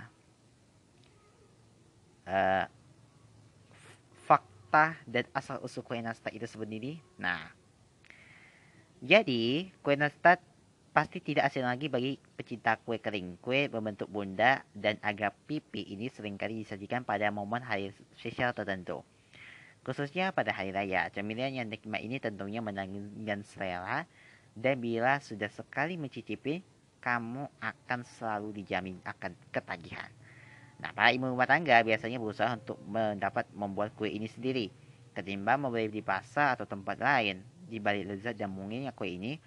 uh, 2.24 2.64
fakta 4.24 4.96
dan 5.04 5.28
asal 5.36 5.60
usul 5.60 5.84
kue 5.84 6.00
nasta 6.00 6.32
itu 6.32 6.48
sebenarnya? 6.48 6.96
Nah, 7.20 7.52
jadi 9.04 9.68
kue 9.84 9.96
nasta 10.00 10.40
Pasti 10.90 11.22
tidak 11.22 11.46
asing 11.46 11.62
lagi 11.62 11.86
bagi 11.86 12.18
pecinta 12.34 12.74
kue 12.74 12.98
kering. 12.98 13.38
Kue 13.38 13.70
berbentuk 13.70 14.10
bunda 14.10 14.66
dan 14.74 14.98
agak 15.06 15.38
pipi 15.46 15.86
ini 15.86 16.10
sering 16.10 16.34
kali 16.34 16.66
disajikan 16.66 17.06
pada 17.06 17.30
momen 17.30 17.62
hari 17.62 17.94
spesial 18.18 18.50
tertentu. 18.50 19.06
Khususnya 19.86 20.34
pada 20.34 20.50
hari 20.50 20.74
raya, 20.74 21.06
cemilan 21.14 21.54
yang 21.54 21.70
nikmat 21.70 22.02
ini 22.02 22.18
tentunya 22.18 22.58
menanggung 22.58 23.06
selera 23.46 24.02
dan 24.58 24.82
bila 24.82 25.22
sudah 25.22 25.46
sekali 25.46 25.94
mencicipi, 25.94 26.60
kamu 27.00 27.46
akan 27.62 28.00
selalu 28.18 28.60
dijamin 28.60 28.98
akan 29.06 29.32
ketagihan. 29.54 30.10
Nah, 30.82 30.90
para 30.90 31.14
ibu 31.14 31.30
rumah 31.30 31.46
tangga 31.46 31.80
biasanya 31.86 32.18
berusaha 32.18 32.50
untuk 32.58 32.82
mendapat 32.84 33.46
membuat 33.54 33.94
kue 33.94 34.10
ini 34.10 34.26
sendiri, 34.26 34.68
ketimbang 35.14 35.62
membeli 35.62 35.88
di 35.88 36.02
pasar 36.02 36.58
atau 36.58 36.66
tempat 36.66 36.98
lain. 36.98 37.40
Di 37.70 37.78
balik 37.78 38.10
lezat 38.10 38.34
dan 38.34 38.50
mungilnya 38.50 38.90
kue 38.90 39.14
ini, 39.14 39.38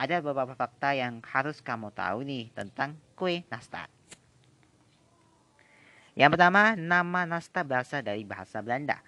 ada 0.00 0.16
beberapa 0.24 0.56
fakta 0.56 0.96
yang 0.96 1.20
harus 1.28 1.60
kamu 1.60 1.92
tahu 1.92 2.24
nih 2.24 2.48
tentang 2.56 2.96
kue 3.12 3.44
nastar. 3.52 3.92
Yang 6.16 6.40
pertama, 6.40 6.72
nama 6.72 7.28
nastar 7.28 7.68
berasal 7.68 8.00
dari 8.00 8.24
bahasa 8.24 8.64
Belanda. 8.64 9.04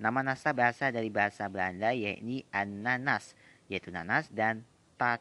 Nama 0.00 0.24
nastar 0.24 0.56
berasal 0.56 0.96
dari 0.96 1.12
bahasa 1.12 1.44
Belanda 1.52 1.92
yaitu 1.92 2.48
ananas, 2.48 3.36
yaitu 3.68 3.92
nanas, 3.92 4.32
dan 4.32 4.64
tat, 4.96 5.20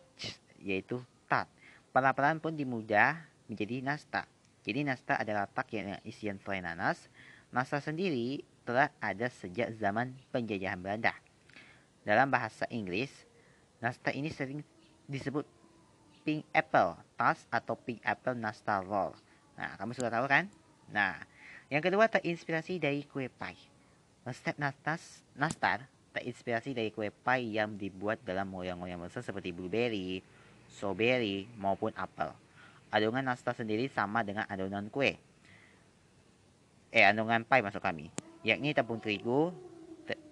yaitu 0.64 1.04
tat. 1.28 1.52
Pelaparan 1.92 2.40
pun 2.40 2.56
dimudah 2.56 3.20
menjadi 3.52 3.84
nasta. 3.84 4.24
Jadi 4.64 4.88
nasta 4.88 5.20
adalah 5.20 5.44
tak 5.52 5.76
yang 5.76 6.00
isian 6.08 6.40
selai 6.40 6.64
nanas. 6.64 7.12
Nasta 7.52 7.84
sendiri 7.84 8.48
telah 8.64 8.96
ada 9.04 9.28
sejak 9.28 9.76
zaman 9.76 10.16
penjajahan 10.32 10.80
Belanda. 10.80 11.12
Dalam 12.08 12.32
bahasa 12.32 12.64
Inggris, 12.72 13.12
nasta 13.84 14.10
ini 14.16 14.32
sering 14.32 14.64
disebut 15.06 15.46
pink 16.26 16.42
apple 16.52 16.98
tas 17.16 17.46
atau 17.54 17.78
pink 17.78 18.02
apple 18.02 18.34
nastar 18.36 18.82
roll. 18.82 19.14
Nah, 19.56 19.78
kamu 19.78 19.94
sudah 19.94 20.12
tahu 20.12 20.26
kan? 20.26 20.50
Nah, 20.90 21.16
yang 21.70 21.82
kedua 21.82 22.10
terinspirasi 22.10 22.82
dari 22.82 23.06
kue 23.06 23.30
pie. 23.30 23.58
Resep 24.26 24.58
nastar, 24.58 24.98
nastar 25.38 25.86
terinspirasi 26.18 26.74
dari 26.74 26.90
kue 26.90 27.14
pie 27.14 27.56
yang 27.56 27.78
dibuat 27.78 28.22
dalam 28.26 28.50
moyang-moyang 28.50 29.00
besar 29.04 29.22
seperti 29.22 29.54
blueberry, 29.54 30.24
strawberry, 30.72 31.46
maupun 31.60 31.94
apel. 31.94 32.34
Adonan 32.90 33.28
nastar 33.28 33.54
sendiri 33.54 33.86
sama 33.92 34.26
dengan 34.26 34.48
adonan 34.50 34.90
kue. 34.90 35.20
Eh, 36.90 37.04
adonan 37.04 37.46
pie 37.46 37.62
masuk 37.62 37.84
kami. 37.84 38.10
Yakni 38.46 38.72
tepung 38.72 39.02
terigu, 39.02 39.52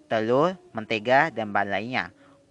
telur, 0.06 0.56
mentega, 0.72 1.28
dan 1.28 1.50
bahan 1.50 1.70
lainnya. 1.70 2.04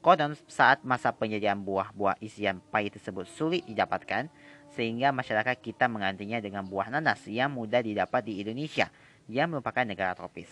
Konon 0.03 0.36
saat 0.51 0.83
masa 0.83 1.15
penyediaan 1.15 1.63
buah-buah 1.63 2.19
isian 2.19 2.60
pie 2.60 2.91
tersebut 2.91 3.24
sulit 3.24 3.63
didapatkan, 3.63 4.27
sehingga 4.75 5.15
masyarakat 5.15 5.63
kita 5.63 5.88
menggantinya 5.88 6.43
dengan 6.43 6.67
buah 6.67 6.91
nanas 6.91 7.24
yang 7.24 7.55
mudah 7.55 7.79
didapat 7.79 8.27
di 8.27 8.43
Indonesia, 8.43 8.91
yang 9.31 9.55
merupakan 9.55 9.88
negara 9.88 10.12
tropis. 10.12 10.51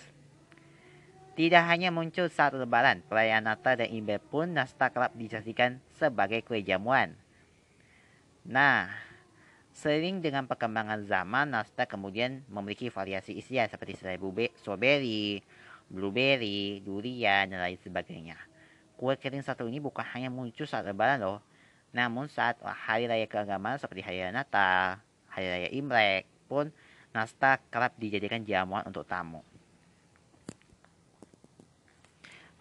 Tidak 1.36 1.64
hanya 1.68 1.92
muncul 1.92 2.32
saat 2.32 2.56
lebaran, 2.56 3.04
perayaan 3.12 3.44
Natal 3.44 3.76
dan 3.76 3.92
Imlek 3.92 4.24
pun 4.32 4.56
nastar 4.56 4.88
kerap 4.88 5.12
disajikan 5.20 5.84
sebagai 6.00 6.48
kue 6.48 6.64
jamuan. 6.64 7.12
Nah, 8.48 8.88
sering 9.76 10.24
dengan 10.24 10.48
perkembangan 10.48 11.04
zaman, 11.04 11.52
nastar 11.52 11.92
kemudian 11.92 12.48
memiliki 12.48 12.88
variasi 12.88 13.36
isian 13.36 13.68
seperti 13.68 14.00
strawberry, 14.00 15.44
blueberry, 15.92 16.80
durian, 16.88 17.52
dan 17.52 17.60
lain 17.60 17.80
sebagainya. 17.84 18.51
Kue 19.02 19.18
kering 19.18 19.42
satu 19.42 19.66
ini 19.66 19.82
bukan 19.82 20.06
hanya 20.14 20.30
muncul 20.30 20.70
saat 20.70 20.86
lebaran 20.86 21.26
loh, 21.26 21.42
namun 21.90 22.30
saat 22.30 22.62
hari 22.62 23.10
raya 23.10 23.26
keagamaan 23.26 23.82
seperti 23.82 24.06
hari 24.06 24.22
raya 24.22 24.30
Natal, 24.30 25.02
hari 25.26 25.50
raya 25.50 25.70
Imlek 25.74 26.30
pun 26.46 26.70
nastar 27.10 27.58
kerap 27.74 27.98
dijadikan 27.98 28.46
jamuan 28.46 28.86
untuk 28.86 29.02
tamu. 29.10 29.42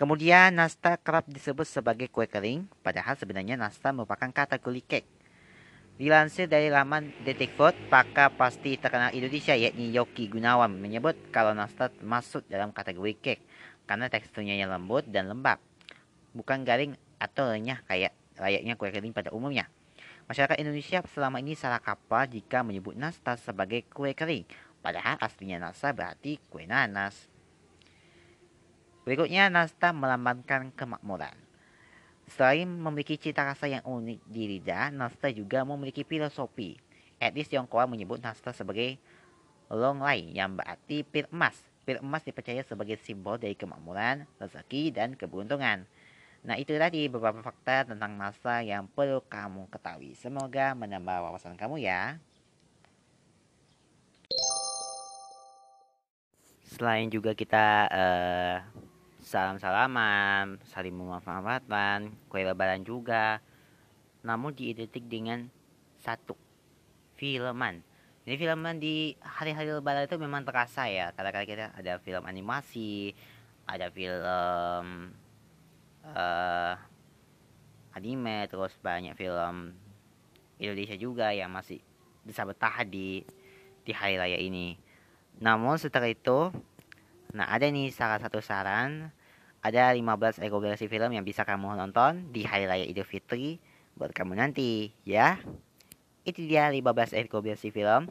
Kemudian 0.01 0.57
nastar 0.57 0.97
kerap 0.97 1.29
disebut 1.29 1.69
sebagai 1.69 2.09
kue 2.09 2.25
kering, 2.25 2.65
padahal 2.81 3.21
sebenarnya 3.21 3.61
nastar 3.61 3.93
merupakan 3.93 4.33
kategori 4.33 4.81
kek. 4.89 5.05
Dilansir 6.01 6.49
dari 6.49 6.73
laman 6.73 7.13
Detik 7.21 7.53
Food, 7.53 7.77
pakar 7.93 8.33
pasti 8.33 8.81
terkenal 8.81 9.13
Indonesia 9.13 9.53
yakni 9.53 9.93
Yoki 9.93 10.33
Gunawan 10.33 10.73
menyebut 10.73 11.21
kalau 11.29 11.53
nastar 11.53 11.93
masuk 12.01 12.49
dalam 12.49 12.73
kategori 12.73 13.13
kek 13.21 13.39
karena 13.85 14.09
teksturnya 14.09 14.57
yang 14.57 14.73
lembut 14.73 15.05
dan 15.05 15.29
lembab, 15.29 15.61
bukan 16.33 16.63
garing 16.63 16.95
atau 17.21 17.51
renyah 17.51 17.83
kayak 17.87 18.13
layaknya 18.41 18.75
kue 18.75 18.89
kering 18.89 19.13
pada 19.13 19.31
umumnya. 19.31 19.69
Masyarakat 20.31 20.63
Indonesia 20.63 21.03
selama 21.11 21.43
ini 21.43 21.59
salah 21.59 21.83
kaprah 21.83 22.25
jika 22.31 22.63
menyebut 22.63 22.95
nastar 22.95 23.35
sebagai 23.37 23.83
kue 23.91 24.15
kering, 24.15 24.47
padahal 24.79 25.19
aslinya 25.19 25.59
nastar 25.59 25.91
berarti 25.91 26.39
kue 26.49 26.65
nanas. 26.71 27.27
Berikutnya, 29.03 29.51
nastar 29.51 29.91
melambangkan 29.91 30.71
kemakmuran. 30.77 31.35
Selain 32.31 32.69
memiliki 32.69 33.19
cita 33.19 33.43
rasa 33.43 33.67
yang 33.67 33.83
unik 33.83 34.23
di 34.23 34.43
lidah, 34.47 34.95
nastar 34.95 35.35
juga 35.35 35.67
memiliki 35.67 36.07
filosofi. 36.07 36.79
Etnis 37.19 37.51
Tionghoa 37.51 37.91
menyebut 37.91 38.23
nastar 38.23 38.55
sebagai 38.55 39.03
long 39.67 39.99
lai 39.99 40.31
yang 40.31 40.55
berarti 40.55 41.03
pil 41.03 41.27
emas. 41.35 41.59
Pil 41.83 41.99
emas 41.99 42.23
dipercaya 42.23 42.63
sebagai 42.63 43.03
simbol 43.03 43.35
dari 43.35 43.59
kemakmuran, 43.59 44.31
rezeki, 44.39 44.95
dan 44.95 45.19
keberuntungan. 45.19 45.91
Nah 46.41 46.57
itu 46.57 46.73
tadi 46.81 47.05
beberapa 47.13 47.45
fakta 47.45 47.93
tentang 47.93 48.17
nastar 48.17 48.65
yang 48.65 48.89
perlu 48.89 49.21
kamu 49.29 49.69
ketahui. 49.69 50.17
Semoga 50.17 50.73
menambah 50.73 51.21
wawasan 51.29 51.53
kamu 51.57 51.85
ya. 51.85 52.17
Selain 56.65 57.13
juga 57.13 57.37
kita 57.37 57.93
uh, 57.93 58.57
salam-salaman, 59.21 60.57
saling 60.65 60.97
memaafkan, 60.97 62.09
kue 62.33 62.41
lebaran 62.41 62.89
juga. 62.89 63.45
Namun 64.25 64.57
diidentik 64.57 65.05
dengan 65.05 65.45
satu, 66.01 66.33
filman. 67.21 67.85
Jadi 68.25 68.37
filman 68.41 68.81
di 68.81 69.13
hari-hari 69.21 69.77
lebaran 69.77 70.09
itu 70.09 70.17
memang 70.17 70.49
terasa 70.49 70.89
ya. 70.89 71.13
Kadang-kadang 71.13 71.49
kita 71.49 71.67
ada 71.77 71.93
film 72.01 72.25
animasi, 72.25 73.13
ada 73.69 73.93
film 73.93 75.13
uh, 76.05 76.75
anime, 77.97 78.49
terus 78.49 78.77
banyak 78.81 79.17
film 79.17 79.75
Indonesia 80.61 80.97
juga 80.97 81.33
yang 81.33 81.51
masih 81.53 81.81
bisa 82.25 82.45
bertahan 82.45 82.87
di 82.89 83.25
di 83.85 83.93
hari 83.97 84.21
raya 84.21 84.37
ini. 84.37 84.77
Namun 85.41 85.81
setelah 85.81 86.13
itu, 86.13 86.53
nah 87.33 87.49
ada 87.49 87.65
nih 87.65 87.89
salah 87.91 88.21
satu 88.21 88.45
saran 88.45 89.09
ada 89.61 89.93
15 89.93 90.41
rekomendasi 90.41 90.89
film 90.89 91.13
yang 91.13 91.25
bisa 91.25 91.45
kamu 91.45 91.77
nonton 91.77 92.33
di 92.33 92.49
Hari 92.49 92.65
Raya 92.65 92.85
Idul 92.89 93.05
Fitri 93.05 93.61
buat 93.93 94.09
kamu 94.17 94.41
nanti, 94.41 94.89
ya. 95.05 95.37
Itu 96.25 96.45
dia 96.49 96.73
15 96.73 97.29
rekomendasi 97.29 97.69
film 97.69 98.09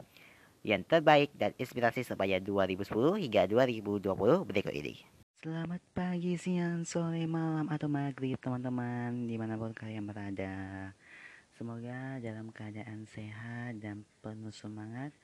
yang 0.62 0.86
terbaik 0.86 1.34
dan 1.34 1.50
inspirasi 1.58 2.06
sepanjang 2.06 2.46
2010 2.46 3.18
hingga 3.18 3.42
2020 3.50 4.46
berikut 4.46 4.74
ini. 4.74 5.19
Selamat 5.40 5.80
pagi, 5.96 6.36
siang, 6.36 6.84
sore, 6.84 7.24
malam, 7.24 7.64
atau 7.72 7.88
maghrib 7.88 8.36
teman-teman 8.36 9.24
di 9.24 9.40
mana 9.40 9.56
pun 9.56 9.72
kalian 9.72 10.04
berada. 10.04 10.92
Semoga 11.56 12.20
dalam 12.20 12.52
keadaan 12.52 13.08
sehat 13.08 13.80
dan 13.80 14.04
penuh 14.20 14.52
semangat 14.52 15.16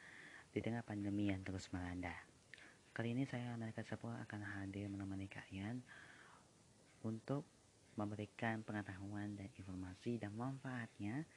di 0.57 0.65
tengah 0.65 0.81
pandemi 0.89 1.29
yang 1.29 1.45
terus 1.45 1.69
melanda. 1.69 2.17
Kali 2.97 3.13
ini 3.13 3.29
saya 3.29 3.53
Amerika 3.53 3.85
Sapua 3.85 4.17
akan 4.25 4.41
hadir 4.41 4.89
menemani 4.89 5.29
kalian 5.29 5.85
untuk 7.05 7.45
memberikan 8.01 8.65
pengetahuan 8.65 9.37
dan 9.37 9.53
informasi 9.53 10.17
dan 10.17 10.33
manfaatnya 10.33 11.29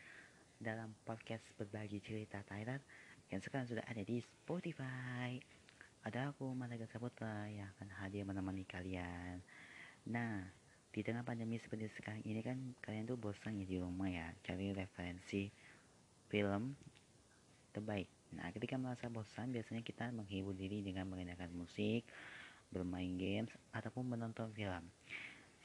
dalam 0.56 0.96
podcast 1.04 1.44
berbagi 1.60 2.00
cerita 2.00 2.39
Thailand 2.48 2.80
yang 3.28 3.44
sekarang 3.44 3.68
sudah 3.68 3.84
ada 3.92 4.08
di 4.08 4.24
Spotify. 4.24 5.59
Ada 6.00 6.32
aku 6.32 6.56
Malaga 6.56 6.88
Saputra 6.88 7.52
yang 7.52 7.68
akan 7.76 7.92
hadir 8.00 8.24
menemani 8.24 8.64
kalian. 8.64 9.44
Nah, 10.08 10.48
di 10.96 11.04
tengah 11.04 11.28
pandemi 11.28 11.60
seperti 11.60 11.92
sekarang 12.00 12.24
ini 12.24 12.40
kan 12.40 12.56
kalian 12.80 13.04
tuh 13.04 13.20
bosan 13.20 13.60
ya 13.60 13.68
di 13.68 13.78
rumah 13.78 14.08
ya 14.08 14.32
cari 14.42 14.72
referensi 14.72 15.52
film 16.32 16.72
terbaik. 17.76 18.08
Nah, 18.40 18.48
ketika 18.56 18.80
merasa 18.80 19.12
bosan 19.12 19.52
biasanya 19.52 19.84
kita 19.84 20.08
menghibur 20.16 20.56
diri 20.56 20.80
dengan 20.80 21.10
mendengarkan 21.12 21.52
musik, 21.52 22.08
bermain 22.72 23.20
games, 23.20 23.52
ataupun 23.76 24.08
menonton 24.08 24.54
film. 24.56 24.88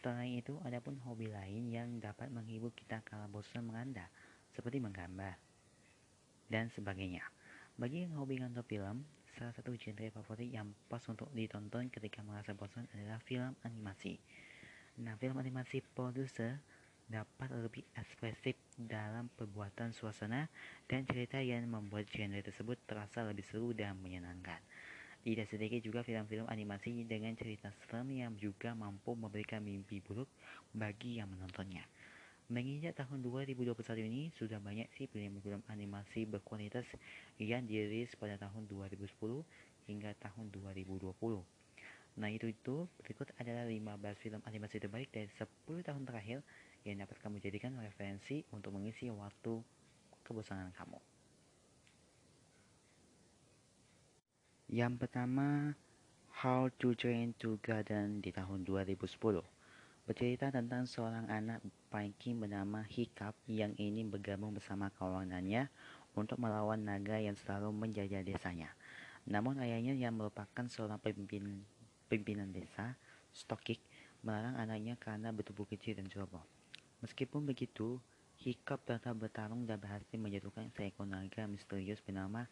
Selain 0.03 0.35
itu, 0.35 0.59
ada 0.67 0.83
pun 0.83 0.99
hobi 1.07 1.31
lain 1.31 1.71
yang 1.71 1.89
dapat 2.03 2.29
menghibur 2.29 2.75
kita 2.75 3.01
kala 3.07 3.31
bosan 3.31 3.65
menganda, 3.65 4.11
seperti 4.53 4.83
menggambar 4.83 5.39
dan 6.51 6.69
sebagainya. 6.75 7.25
Bagi 7.79 8.05
yang 8.05 8.17
hobi 8.21 8.41
nonton 8.41 8.65
film, 8.69 9.05
salah 9.35 9.55
satu 9.55 9.75
genre 9.75 10.07
favorit 10.15 10.51
yang 10.55 10.71
pas 10.87 11.03
untuk 11.11 11.27
ditonton 11.35 11.91
ketika 11.91 12.23
merasa 12.23 12.55
bosan 12.55 12.87
adalah 12.95 13.19
film 13.27 13.53
animasi. 13.67 14.17
Nah, 15.03 15.19
film 15.19 15.35
animasi 15.37 15.83
produser 15.83 16.63
dapat 17.05 17.53
lebih 17.53 17.85
ekspresif 17.99 18.57
dalam 18.79 19.29
perbuatan 19.37 19.93
suasana 19.93 20.49
dan 20.89 21.05
cerita 21.05 21.37
yang 21.43 21.67
membuat 21.69 22.09
genre 22.09 22.41
tersebut 22.41 22.79
terasa 22.89 23.27
lebih 23.27 23.45
seru 23.45 23.77
dan 23.77 23.99
menyenangkan. 24.01 24.63
Tidak 25.25 25.49
sedikit 25.49 25.81
juga 25.81 26.05
film-film 26.05 26.45
animasi 26.53 27.05
dengan 27.09 27.33
cerita 27.33 27.73
serem 27.85 28.13
yang 28.13 28.37
juga 28.37 28.77
mampu 28.77 29.17
memberikan 29.17 29.65
mimpi 29.65 30.05
buruk 30.05 30.29
bagi 30.77 31.17
yang 31.17 31.33
menontonnya. 31.33 31.85
Menginjak 32.53 33.01
tahun 33.01 33.25
2021 33.25 33.73
ini, 34.05 34.29
sudah 34.37 34.61
banyak 34.61 34.85
sih 35.01 35.09
film-film 35.09 35.65
animasi 35.73 36.29
berkualitas 36.29 36.85
yang 37.41 37.65
dirilis 37.65 38.13
pada 38.21 38.37
tahun 38.37 38.69
2010 38.69 39.09
hingga 39.89 40.13
tahun 40.21 40.53
2020. 40.53 41.17
Nah 42.21 42.29
itu 42.31 42.53
itu 42.53 42.85
berikut 43.01 43.33
adalah 43.41 43.65
15 43.65 44.23
film 44.23 44.41
animasi 44.45 44.77
terbaik 44.77 45.09
dari 45.09 45.27
10 45.41 45.49
tahun 45.89 46.05
terakhir 46.05 46.45
yang 46.85 47.01
dapat 47.01 47.17
kamu 47.25 47.41
jadikan 47.41 47.73
referensi 47.81 48.45
untuk 48.53 48.77
mengisi 48.77 49.09
waktu 49.09 49.65
kebosanan 50.23 50.69
kamu. 50.77 51.01
Yang 54.69 54.95
pertama, 55.01 55.73
How 56.45 56.69
to 56.83 56.93
Train 56.93 57.33
to 57.41 57.57
Garden 57.65 58.21
di 58.21 58.35
tahun 58.35 58.69
2010. 58.69 59.54
Bercerita 60.05 60.53
tentang 60.53 60.85
seorang 60.85 61.25
anak 61.33 61.65
Viking 61.89 62.37
bernama 62.37 62.85
Hiccup 62.85 63.33
yang 63.49 63.73
ingin 63.81 64.13
bergabung 64.13 64.53
bersama 64.53 64.93
kawanannya 64.93 65.73
untuk 66.13 66.37
melawan 66.37 66.77
naga 66.77 67.17
yang 67.17 67.33
selalu 67.41 67.73
menjajah 67.73 68.21
desanya. 68.21 68.69
Namun 69.25 69.57
ayahnya 69.65 69.97
yang 69.97 70.13
merupakan 70.13 70.69
seorang 70.69 71.01
pemimpin, 71.01 71.65
pimpinan 72.13 72.53
desa, 72.53 73.01
Stokik, 73.33 73.81
melarang 74.21 74.61
anaknya 74.61 75.01
karena 75.01 75.33
bertubuh 75.33 75.65
kecil 75.65 75.97
dan 75.97 76.05
ceroboh. 76.13 76.45
Meskipun 77.01 77.49
begitu, 77.49 77.97
Hiccup 78.45 78.85
tetap 78.85 79.17
bertarung 79.17 79.65
dan 79.65 79.81
berhasil 79.81 80.21
menjatuhkan 80.21 80.69
seekor 80.77 81.09
naga 81.09 81.49
misterius 81.49 82.05
bernama 82.05 82.45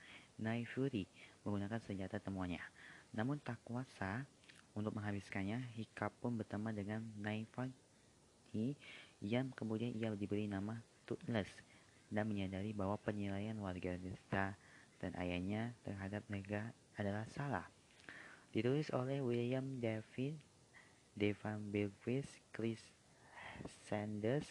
Fury 0.72 1.04
menggunakan 1.44 1.84
senjata 1.84 2.16
temuannya. 2.16 2.64
Namun 3.12 3.44
tak 3.44 3.60
kuasa, 3.60 4.24
Untuk 4.72 4.96
menghabiskannya, 4.96 5.60
Hika 5.76 6.08
pun 6.08 6.40
berteman 6.40 6.72
dengan 6.72 7.04
Naifaki 7.20 8.72
yang 9.20 9.52
kemudian 9.52 9.92
ia 9.92 10.08
diberi 10.16 10.48
nama 10.48 10.80
Toothless 11.04 11.48
dan 12.08 12.28
menyadari 12.28 12.72
bahwa 12.72 12.96
penilaian 13.00 13.56
warga 13.60 13.96
desa 14.00 14.56
dan 15.00 15.12
ayahnya 15.20 15.76
terhadap 15.84 16.24
mereka 16.28 16.72
adalah 16.96 17.24
salah. 17.32 17.66
Ditulis 18.52 18.92
oleh 18.92 19.24
William 19.24 19.80
David, 19.80 20.36
Devan 21.16 21.72
Bilquist, 21.72 22.28
Chris 22.52 22.80
Sanders, 23.88 24.44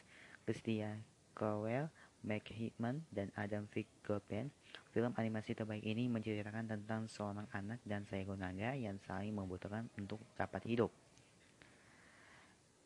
Christia 0.46 0.98
Cowell, 1.38 1.90
Mike 2.22 2.54
Hickman, 2.54 3.06
dan 3.14 3.30
Adam 3.38 3.70
Goldman. 4.06 4.50
Film 4.92 5.16
animasi 5.16 5.56
terbaik 5.56 5.88
ini 5.88 6.12
menceritakan 6.12 6.68
tentang 6.68 7.08
seorang 7.08 7.48
anak 7.56 7.80
dan 7.88 8.04
seekor 8.04 8.36
naga 8.36 8.76
yang 8.76 9.00
saling 9.08 9.32
membutuhkan 9.32 9.88
untuk 9.96 10.20
dapat 10.36 10.68
hidup. 10.68 10.92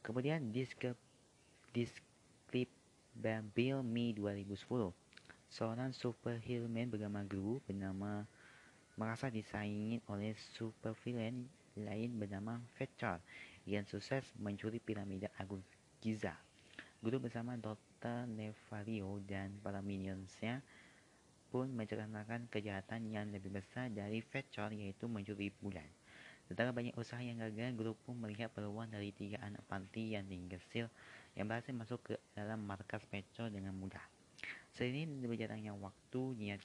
Kemudian 0.06 0.54
Bill 3.58 3.82
Me 3.82 4.14
2010 4.14 4.94
Seorang 5.50 5.98
superhero 5.98 6.70
bernama 6.94 7.26
Gru 7.26 7.58
bernama 7.66 8.22
merasa 9.02 9.34
disaingi 9.34 9.98
oleh 10.06 10.38
supervillain 10.38 11.50
lain 11.74 12.12
bernama 12.16 12.62
Fetchar 12.78 13.18
yang 13.66 13.84
sukses 13.90 14.30
mencuri 14.38 14.78
piramida 14.78 15.34
Agung 15.42 15.66
Giza. 16.00 16.38
Guru 17.02 17.18
bersama 17.18 17.58
Dr. 17.58 18.30
Nefario 18.30 19.20
dan 19.26 19.58
para 19.60 19.82
minionsnya 19.82 20.62
pun 21.56 21.72
mencanakan 21.72 22.52
kejahatan 22.52 23.08
yang 23.08 23.32
lebih 23.32 23.48
besar 23.48 23.88
dari 23.88 24.20
Fetchor 24.20 24.76
yaitu 24.76 25.08
mencuri 25.08 25.56
bulan. 25.64 25.88
Setelah 26.52 26.76
banyak 26.76 26.92
usaha 27.00 27.24
yang 27.24 27.40
gagal, 27.40 27.72
grup 27.80 27.96
pun 28.04 28.20
melihat 28.20 28.52
peluang 28.52 28.92
dari 28.92 29.16
tiga 29.16 29.40
anak 29.40 29.64
panti 29.72 30.20
yang 30.20 30.28
tinggal 30.28 30.60
yang 31.32 31.48
berhasil 31.48 31.72
masuk 31.72 32.04
ke 32.04 32.20
dalam 32.36 32.60
markas 32.60 33.00
Fetchor 33.08 33.56
dengan 33.56 33.72
mudah. 33.72 34.04
Seiring 34.76 35.24
berjalannya 35.24 35.72
waktu, 35.80 36.22
niat 36.36 36.60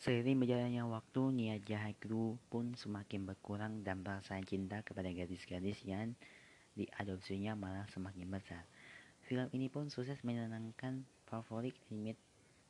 Seiring 0.00 0.40
berjalannya 0.40 0.88
waktu, 0.88 1.22
niat 1.36 1.60
jahat 1.68 2.00
kru 2.00 2.40
pun 2.48 2.72
semakin 2.72 3.28
berkurang 3.28 3.84
dan 3.84 4.00
perasaan 4.00 4.48
cinta 4.48 4.80
kepada 4.80 5.12
gadis-gadis 5.12 5.84
yang 5.84 6.16
diadopsinya 6.74 7.54
malah 7.54 7.86
semakin 7.90 8.28
besar. 8.30 8.62
Film 9.24 9.48
ini 9.56 9.72
pun 9.72 9.88
sukses 9.88 10.20
menyenangkan 10.20 11.06
favorit 11.30 11.72
animated 11.88 12.20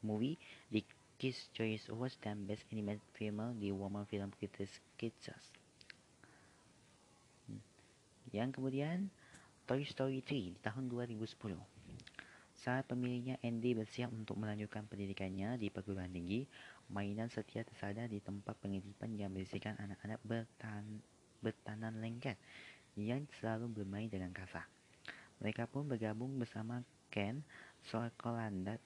movie 0.05 0.39
di 0.71 0.85
Kids 1.19 1.51
Choice 1.57 1.89
Awards 1.91 2.21
dan 2.21 2.45
Best 2.45 2.69
Animated 2.71 3.03
Film 3.17 3.59
di 3.59 3.73
Woman 3.75 4.07
Film 4.07 4.31
Critics 4.37 4.79
Kids. 5.01 5.33
Yang 8.31 8.59
kemudian 8.59 9.09
Toy 9.65 9.87
Story 9.89 10.21
3 10.21 10.55
di 10.55 10.61
tahun 10.61 10.93
2010. 10.93 11.57
Saat 12.55 12.89
pemiliknya 12.89 13.37
Andy 13.45 13.77
bersiap 13.77 14.13
untuk 14.13 14.41
melanjutkan 14.41 14.85
pendidikannya 14.89 15.57
di 15.61 15.69
perguruan 15.69 16.09
tinggi, 16.13 16.45
mainan 16.93 17.33
setia 17.33 17.65
tersada 17.65 18.05
di 18.05 18.21
tempat 18.21 18.57
pengiripan 18.61 19.17
yang 19.17 19.33
berisikan 19.33 19.77
anak-anak 19.81 20.21
bertan 20.25 21.01
bertanan 21.45 22.01
lengket 22.01 22.41
yang 22.95 23.27
selalu 23.39 23.83
bermain 23.83 24.07
dengan 24.07 24.31
kasar. 24.31 24.67
Mereka 25.43 25.67
pun 25.71 25.91
bergabung 25.91 26.39
bersama 26.39 26.83
Ken, 27.11 27.43
seekor 27.87 28.39
landat 28.39 28.79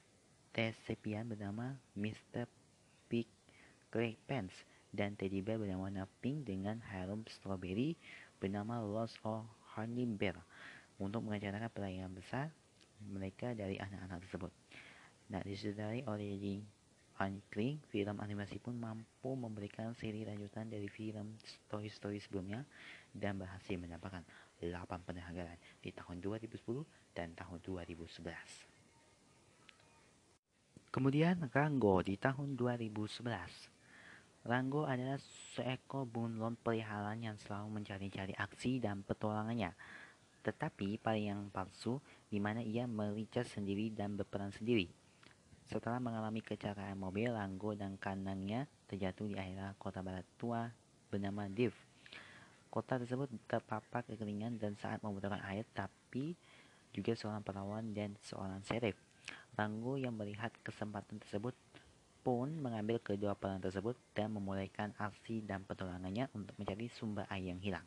Tesepian 0.49 1.29
bernama 1.29 1.77
Mr. 1.93 2.49
Pig 3.05 3.29
Grey 3.93 4.17
Pants 4.25 4.53
dan 4.89 5.13
teddy 5.13 5.45
bear 5.45 5.61
berwarna 5.61 6.09
pink 6.25 6.49
dengan 6.49 6.81
harem 6.89 7.21
strawberry 7.29 7.93
bernama 8.41 8.81
Rose 8.81 9.13
or 9.21 9.45
Honey 9.77 10.09
Bear 10.09 10.41
untuk 10.97 11.21
merencanakan 11.21 11.69
perayaan 11.69 12.13
besar 12.17 12.49
mereka 13.05 13.53
dari 13.53 13.77
anak-anak 13.77 14.25
tersebut. 14.25 14.51
Nah, 15.29 15.45
disudahi 15.45 16.03
oleh 16.09 16.35
Jing 17.19 17.43
Ankling, 17.43 17.83
film 17.91 18.15
animasi 18.23 18.63
pun 18.63 18.79
mampu 18.79 19.35
memberikan 19.35 19.91
seri 19.91 20.23
lanjutan 20.23 20.71
dari 20.71 20.87
film 20.87 21.35
Story 21.43 21.91
Story 21.91 22.23
sebelumnya 22.23 22.63
dan 23.11 23.35
berhasil 23.35 23.75
mendapatkan 23.75 24.23
8 24.63 24.71
penghargaan 25.03 25.59
di 25.83 25.91
tahun 25.91 26.23
2010 26.23 26.63
dan 27.11 27.35
tahun 27.35 27.59
2011. 27.59 28.23
Kemudian 30.95 31.51
Rango 31.51 31.99
di 31.99 32.15
tahun 32.15 32.55
2011. 32.55 34.47
Rango 34.47 34.87
adalah 34.87 35.19
seekor 35.59 36.07
bunglon 36.07 36.55
peliharaan 36.55 37.19
yang 37.19 37.35
selalu 37.35 37.83
mencari-cari 37.83 38.31
aksi 38.31 38.79
dan 38.79 39.03
petualangannya 39.03 39.75
tetapi 40.39 40.95
pada 41.03 41.19
yang 41.19 41.51
palsu 41.51 41.99
di 42.31 42.39
mana 42.39 42.63
ia 42.63 42.87
mericat 42.87 43.43
sendiri 43.43 43.91
dan 43.91 44.15
berperan 44.15 44.55
sendiri. 44.55 44.87
Setelah 45.69 46.01
mengalami 46.01 46.41
kecelakaan 46.41 46.97
mobil, 46.97 47.29
Langgo 47.29 47.77
dan 47.77 47.93
kanannya 48.01 48.65
terjatuh 48.89 49.29
di 49.29 49.37
akhir 49.37 49.77
kota 49.77 50.01
barat 50.01 50.25
tua 50.41 50.65
bernama 51.13 51.45
Div. 51.45 51.77
Kota 52.73 52.97
tersebut 52.97 53.29
terpapar 53.45 54.01
kekeringan 54.09 54.57
dan 54.57 54.73
saat 54.81 54.97
membutuhkan 55.05 55.37
air, 55.45 55.61
tapi 55.77 56.33
juga 56.89 57.13
seorang 57.13 57.45
perawan 57.45 57.85
dan 57.93 58.17
seorang 58.17 58.65
serif. 58.65 58.97
Langgo 59.53 59.93
yang 59.93 60.17
melihat 60.17 60.49
kesempatan 60.65 61.21
tersebut 61.21 61.53
pun 62.25 62.49
mengambil 62.49 62.97
kedua 62.97 63.37
peran 63.37 63.61
tersebut 63.61 63.93
dan 64.17 64.33
memulaikan 64.33 64.89
aksi 64.97 65.45
dan 65.45 65.61
pertolongannya 65.69 66.33
untuk 66.33 66.57
mencari 66.57 66.89
sumber 66.89 67.29
air 67.29 67.53
yang 67.53 67.61
hilang. 67.61 67.85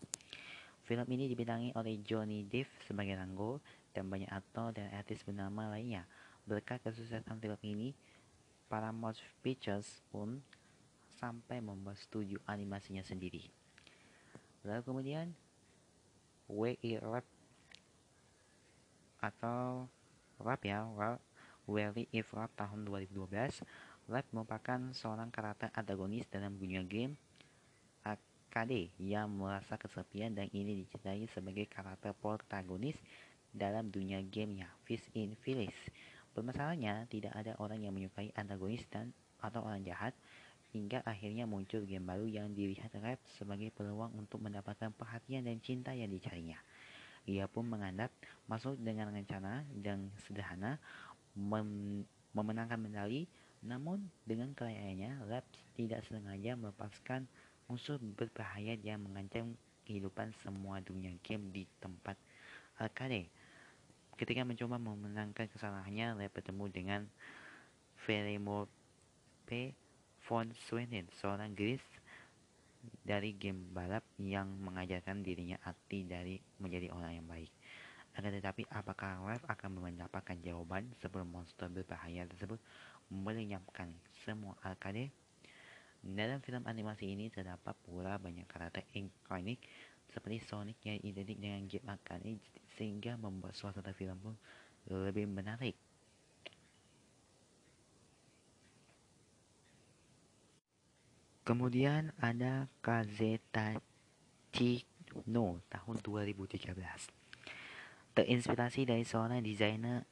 Film 0.86 1.06
ini 1.10 1.26
dibintangi 1.26 1.74
oleh 1.74 1.98
Johnny 2.06 2.46
Depp 2.46 2.70
sebagai 2.86 3.18
Rango 3.18 3.58
dan 3.90 4.06
banyak 4.06 4.30
aktor 4.30 4.70
dan 4.70 4.86
artis 4.94 5.26
bernama 5.26 5.66
lainnya. 5.66 6.06
Berkat 6.48 6.82
kesuksesan 6.82 7.38
film 7.38 7.60
ini, 7.62 7.94
Paramount 8.66 9.18
Pictures 9.40 10.02
pun 10.10 10.42
sampai 11.18 11.62
membuat 11.62 11.98
studio 12.00 12.40
animasinya 12.50 13.04
sendiri. 13.06 13.46
Lalu 14.66 14.82
kemudian, 14.82 15.26
We 16.50 16.78
Rap 16.98 17.26
atau 19.22 19.86
Rap 20.42 20.60
ya, 20.66 20.82
Rap, 20.98 21.22
Weary 21.70 22.10
If 22.10 22.34
Rap 22.34 22.50
tahun 22.58 22.84
2012. 22.90 23.62
Rap 24.10 24.26
merupakan 24.34 24.80
seorang 24.90 25.30
karakter 25.30 25.70
antagonis 25.78 26.26
dalam 26.26 26.58
dunia 26.58 26.82
game 26.82 27.14
KD 28.52 28.92
yang 29.00 29.32
merasa 29.32 29.80
kesepian 29.80 30.36
dan 30.36 30.44
ini 30.52 30.84
dicintai 30.84 31.24
sebagai 31.32 31.64
karakter 31.72 32.12
protagonis 32.12 33.00
dalam 33.48 33.88
dunia 33.88 34.20
gamenya 34.20 34.68
Fish 34.84 35.08
in 35.16 35.32
Phyllis. 35.40 35.72
Permasalahannya, 36.32 37.08
tidak 37.12 37.32
ada 37.36 37.52
orang 37.60 37.84
yang 37.84 37.92
menyukai 37.92 38.32
antagonis 38.36 38.84
dan 38.88 39.12
atau 39.42 39.60
orang 39.64 39.84
jahat 39.84 40.16
hingga 40.72 41.04
akhirnya 41.04 41.44
muncul 41.44 41.84
game 41.84 42.08
baru 42.08 42.24
yang 42.24 42.56
dilihat 42.56 42.88
Rap 43.04 43.20
sebagai 43.36 43.68
peluang 43.76 44.16
untuk 44.16 44.40
mendapatkan 44.40 44.88
perhatian 44.96 45.44
dan 45.44 45.60
cinta 45.60 45.92
yang 45.92 46.08
dicarinya. 46.08 46.56
Ia 47.28 47.44
pun 47.46 47.68
menganggap 47.68 48.08
masuk 48.48 48.80
dengan 48.80 49.12
rencana 49.12 49.62
dan 49.76 50.08
sederhana 50.24 50.80
mem 51.36 52.02
memenangkan 52.32 52.80
medali, 52.80 53.28
namun 53.60 54.08
dengan 54.24 54.56
kelayaannya, 54.56 55.28
Rap 55.28 55.44
tidak 55.76 56.00
sengaja 56.08 56.56
melepaskan 56.56 57.28
Musuh 57.72 57.96
berbahaya 57.96 58.76
yang 58.84 59.00
mengancam 59.00 59.56
kehidupan 59.88 60.34
semua 60.44 60.84
dunia 60.84 61.14
game 61.24 61.48
di 61.56 61.64
tempat 61.80 62.20
arcade. 62.76 63.32
Ketika 64.16 64.44
mencoba 64.44 64.76
memenangkan 64.78 65.48
kesalahannya, 65.50 66.14
Ray 66.20 66.30
bertemu 66.30 66.64
dengan 66.68 67.00
P. 69.46 69.74
von 70.22 70.54
Sweden, 70.54 71.10
seorang 71.18 71.52
Gris 71.52 71.82
dari 73.02 73.34
game 73.34 73.70
balap 73.70 74.02
yang 74.18 74.46
mengajarkan 74.62 75.22
dirinya 75.22 75.58
arti 75.62 76.02
dari 76.06 76.38
menjadi 76.58 76.90
orang 76.90 77.22
yang 77.22 77.26
baik. 77.26 77.50
Akan 78.12 78.30
tetapi, 78.34 78.68
apakah 78.68 79.24
Rev 79.24 79.42
akan 79.48 79.70
mendapatkan 79.80 80.36
jawaban 80.44 80.92
sebelum 81.00 81.32
monster 81.32 81.70
berbahaya 81.72 82.28
tersebut 82.28 82.60
melenyapkan 83.08 83.88
semua 84.26 84.52
arcade? 84.60 85.08
Dalam 86.02 86.42
film 86.42 86.66
animasi 86.66 87.14
ini 87.14 87.30
terdapat 87.30 87.78
pula 87.86 88.18
banyak 88.18 88.44
karakter 88.50 88.82
ikonik 88.90 89.62
seperti 90.12 90.44
Sonic 90.44 90.76
yang 90.84 91.00
identik 91.00 91.40
dengan 91.40 91.64
game 91.64 91.88
arcade 91.88 92.36
sehingga 92.76 93.16
membuat 93.16 93.56
suasana 93.56 93.96
film 93.96 94.20
pun 94.20 94.36
lebih 94.92 95.24
menarik. 95.26 95.74
Kemudian 101.42 102.14
ada 102.22 102.70
Kazeta 102.78 103.74
Chino 104.54 105.58
tahun 105.66 105.96
2013. 105.98 106.70
Terinspirasi 108.14 108.86
dari 108.86 109.02
seorang 109.02 109.42
desainer 109.42 110.06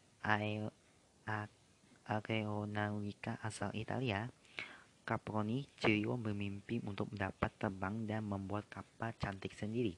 aeronautika 2.10 3.38
asal 3.46 3.70
Italia, 3.78 4.26
Caproni 5.02 5.66
Cirio 5.76 6.14
bermimpi 6.20 6.78
untuk 6.84 7.10
mendapat 7.10 7.50
terbang 7.58 8.06
dan 8.06 8.24
membuat 8.24 8.70
kapal 8.70 9.10
cantik 9.18 9.52
sendiri. 9.56 9.96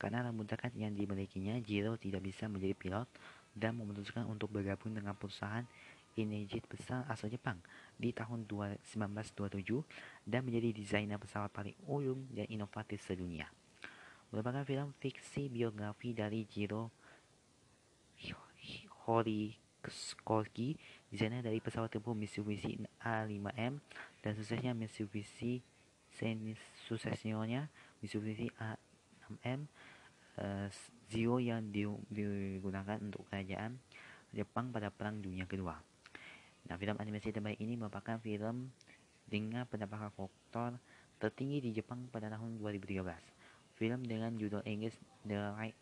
Karena 0.00 0.24
lembutan 0.24 0.56
yang 0.80 0.96
dimilikinya, 0.96 1.60
Jiro 1.60 2.00
tidak 2.00 2.24
bisa 2.24 2.48
menjadi 2.48 2.72
pilot 2.72 3.08
dan 3.52 3.76
memutuskan 3.76 4.24
untuk 4.24 4.48
bergabung 4.48 4.96
dengan 4.96 5.12
perusahaan 5.12 5.66
Inejit 6.18 6.66
besar 6.66 7.06
asal 7.06 7.30
Jepang 7.30 7.62
di 7.94 8.10
tahun 8.10 8.42
1927 8.48 9.62
dan 10.26 10.42
menjadi 10.42 10.74
desainer 10.74 11.22
pesawat 11.22 11.54
paling 11.54 11.78
ulung 11.86 12.26
dan 12.34 12.50
inovatif 12.50 12.98
sedunia. 13.06 13.46
Merupakan 14.34 14.66
film 14.66 14.90
fiksi 14.98 15.46
biografi 15.46 16.10
dari 16.10 16.42
Jiro 16.50 16.90
Horikoshi, 19.06 20.74
desainer 21.14 21.46
dari 21.46 21.62
pesawat 21.62 21.94
tempur 21.94 22.18
Mitsubishi 22.18 22.78
A5M 23.00 23.78
dan 24.20 24.32
suksesnya 24.36 24.72
Mitsubishi 24.76 25.64
suksesnya 26.88 27.68
Mitsubishi 28.02 28.52
A6M 28.60 29.60
uh, 30.40 30.68
Zero 31.10 31.42
yang 31.42 31.72
digunakan 32.08 32.98
untuk 33.02 33.26
kerajaan 33.28 33.80
Jepang 34.30 34.70
pada 34.70 34.94
Perang 34.94 35.18
Dunia 35.18 35.42
Kedua. 35.48 35.74
Nah, 36.70 36.76
film 36.78 36.94
animasi 37.02 37.34
terbaik 37.34 37.58
ini 37.58 37.74
merupakan 37.74 38.14
film 38.22 38.70
dengan 39.26 39.66
pendapatan 39.66 40.14
faktor 40.14 40.78
tertinggi 41.18 41.58
di 41.58 41.70
Jepang 41.74 42.06
pada 42.14 42.30
tahun 42.30 42.62
2013. 42.62 43.02
Film 43.74 44.00
dengan 44.06 44.36
judul 44.38 44.62
Inggris 44.62 44.94
The 45.26 45.40
Right 45.56 45.76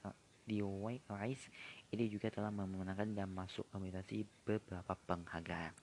The 0.49 0.65
White 0.65 1.07
Rise 1.13 1.45
ini 1.93 2.09
juga 2.09 2.33
telah 2.33 2.49
memenangkan 2.49 3.13
dan 3.13 3.29
masuk 3.29 3.69
nominasi 3.77 4.25
beberapa 4.49 4.97
penghargaan. 5.05 5.77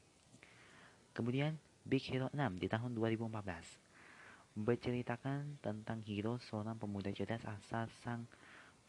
Kemudian 1.13 1.55
Big 1.85 2.01
Hero 2.09 2.33
6 2.33 2.57
di 2.57 2.65
tahun 2.65 2.97
2014 2.97 3.29
berceritakan 4.57 5.61
tentang 5.61 6.01
hero 6.01 6.41
seorang 6.41 6.73
pemuda 6.81 7.13
cerdas 7.13 7.45
asal 7.45 7.85
Sang 8.01 8.25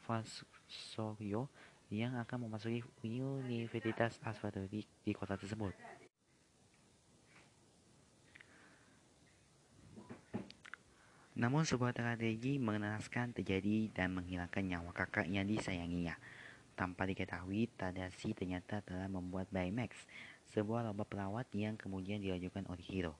Francisco 0.01 1.13
yang 1.93 2.17
akan 2.17 2.49
memasuki 2.49 2.81
Universitas 3.05 4.17
Asfalto 4.25 4.65
di, 4.65 4.81
kota 5.13 5.37
tersebut. 5.37 5.77
Namun 11.37 11.69
sebuah 11.69 11.93
tragedi 11.93 12.57
mengenaskan 12.57 13.37
terjadi 13.37 13.93
dan 13.93 14.17
menghilangkan 14.17 14.65
nyawa 14.65 14.91
kakak 14.97 15.29
yang 15.29 15.45
disayanginya. 15.45 16.17
Tanpa 16.73 17.05
diketahui, 17.05 17.69
Tadashi 17.77 18.33
ternyata 18.33 18.81
telah 18.81 19.09
membuat 19.09 19.49
Baymax, 19.53 20.09
sebuah 20.57 20.89
lomba 20.89 21.05
pelawat 21.05 21.53
yang 21.53 21.77
kemudian 21.77 22.17
diajukan 22.17 22.65
oleh 22.73 22.81
Hiro. 22.81 23.13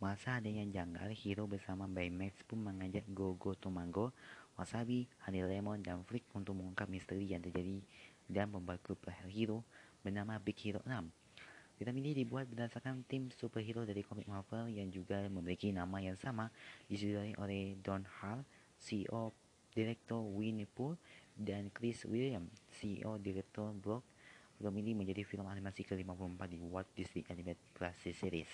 Masa 0.00 0.40
adanya 0.40 0.64
janggal, 0.64 1.12
Hiro 1.12 1.44
bersama 1.44 1.84
Baymax 1.84 2.40
pun 2.48 2.64
mengajak 2.64 3.04
Gogo 3.12 3.52
Tomango, 3.52 4.16
Wasabi, 4.56 5.04
Honey 5.28 5.44
Lemon, 5.44 5.84
dan 5.84 6.00
Flick 6.08 6.24
untuk 6.32 6.56
mengungkap 6.56 6.88
misteri 6.88 7.28
yang 7.28 7.44
terjadi 7.44 7.84
dan 8.24 8.48
membuat 8.48 8.80
klub 8.80 9.04
Hero 9.28 9.68
bernama 10.00 10.40
Big 10.40 10.56
Hero 10.64 10.80
6 10.88 11.12
Film 11.76 11.92
ini 12.00 12.16
dibuat 12.16 12.48
berdasarkan 12.48 13.04
tim 13.04 13.28
superhero 13.36 13.84
dari 13.84 14.00
komik 14.00 14.24
Marvel 14.24 14.72
yang 14.72 14.88
juga 14.88 15.28
memiliki 15.28 15.76
nama 15.76 16.00
yang 16.00 16.16
sama, 16.16 16.48
disutradari 16.88 17.36
oleh 17.36 17.76
Don 17.84 18.00
Hall, 18.16 18.48
CEO 18.80 19.36
Direktur 19.76 20.24
Winnie 20.24 20.64
Pooh, 20.64 20.96
dan 21.36 21.68
Chris 21.68 22.08
Williams, 22.08 22.48
CEO 22.72 23.20
Direktur 23.20 23.76
Blog. 23.76 24.00
Film 24.56 24.72
ini 24.80 24.96
menjadi 24.96 25.20
film 25.20 25.44
animasi 25.44 25.84
ke-54 25.84 26.40
di 26.48 26.56
Walt 26.64 26.88
Disney 26.96 27.28
Animated 27.28 27.76
Classic 27.76 28.16
Series. 28.16 28.48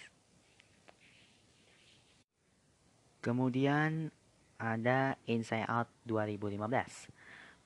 Kemudian 3.23 4.11
ada 4.59 5.15
Inside 5.31 5.71
Out 5.71 5.87
2015. 6.11 7.07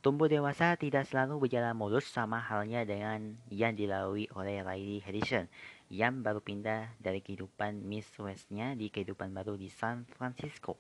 Tumbuh 0.05 0.29
dewasa 0.29 0.77
tidak 0.77 1.09
selalu 1.09 1.49
berjalan 1.49 1.72
mulus 1.72 2.07
sama 2.12 2.37
halnya 2.38 2.85
dengan 2.85 3.40
yang 3.49 3.72
dilalui 3.72 4.29
oleh 4.37 4.61
Riley 4.61 5.01
Harrison 5.01 5.49
yang 5.88 6.20
baru 6.20 6.44
pindah 6.44 6.94
dari 7.01 7.25
kehidupan 7.25 7.81
Miss 7.83 8.07
Westnya 8.20 8.77
di 8.77 8.92
kehidupan 8.92 9.33
baru 9.33 9.57
di 9.57 9.72
San 9.72 10.05
Francisco. 10.12 10.77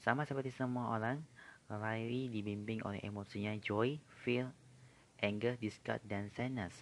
Sama 0.00 0.24
seperti 0.24 0.56
semua 0.56 0.96
orang, 0.96 1.20
Riley 1.68 2.32
dibimbing 2.32 2.80
oleh 2.82 3.04
emosinya 3.04 3.52
joy, 3.60 4.00
fear, 4.24 4.48
anger, 5.22 5.58
disgust, 5.58 6.02
dan 6.06 6.30
sadness 6.34 6.74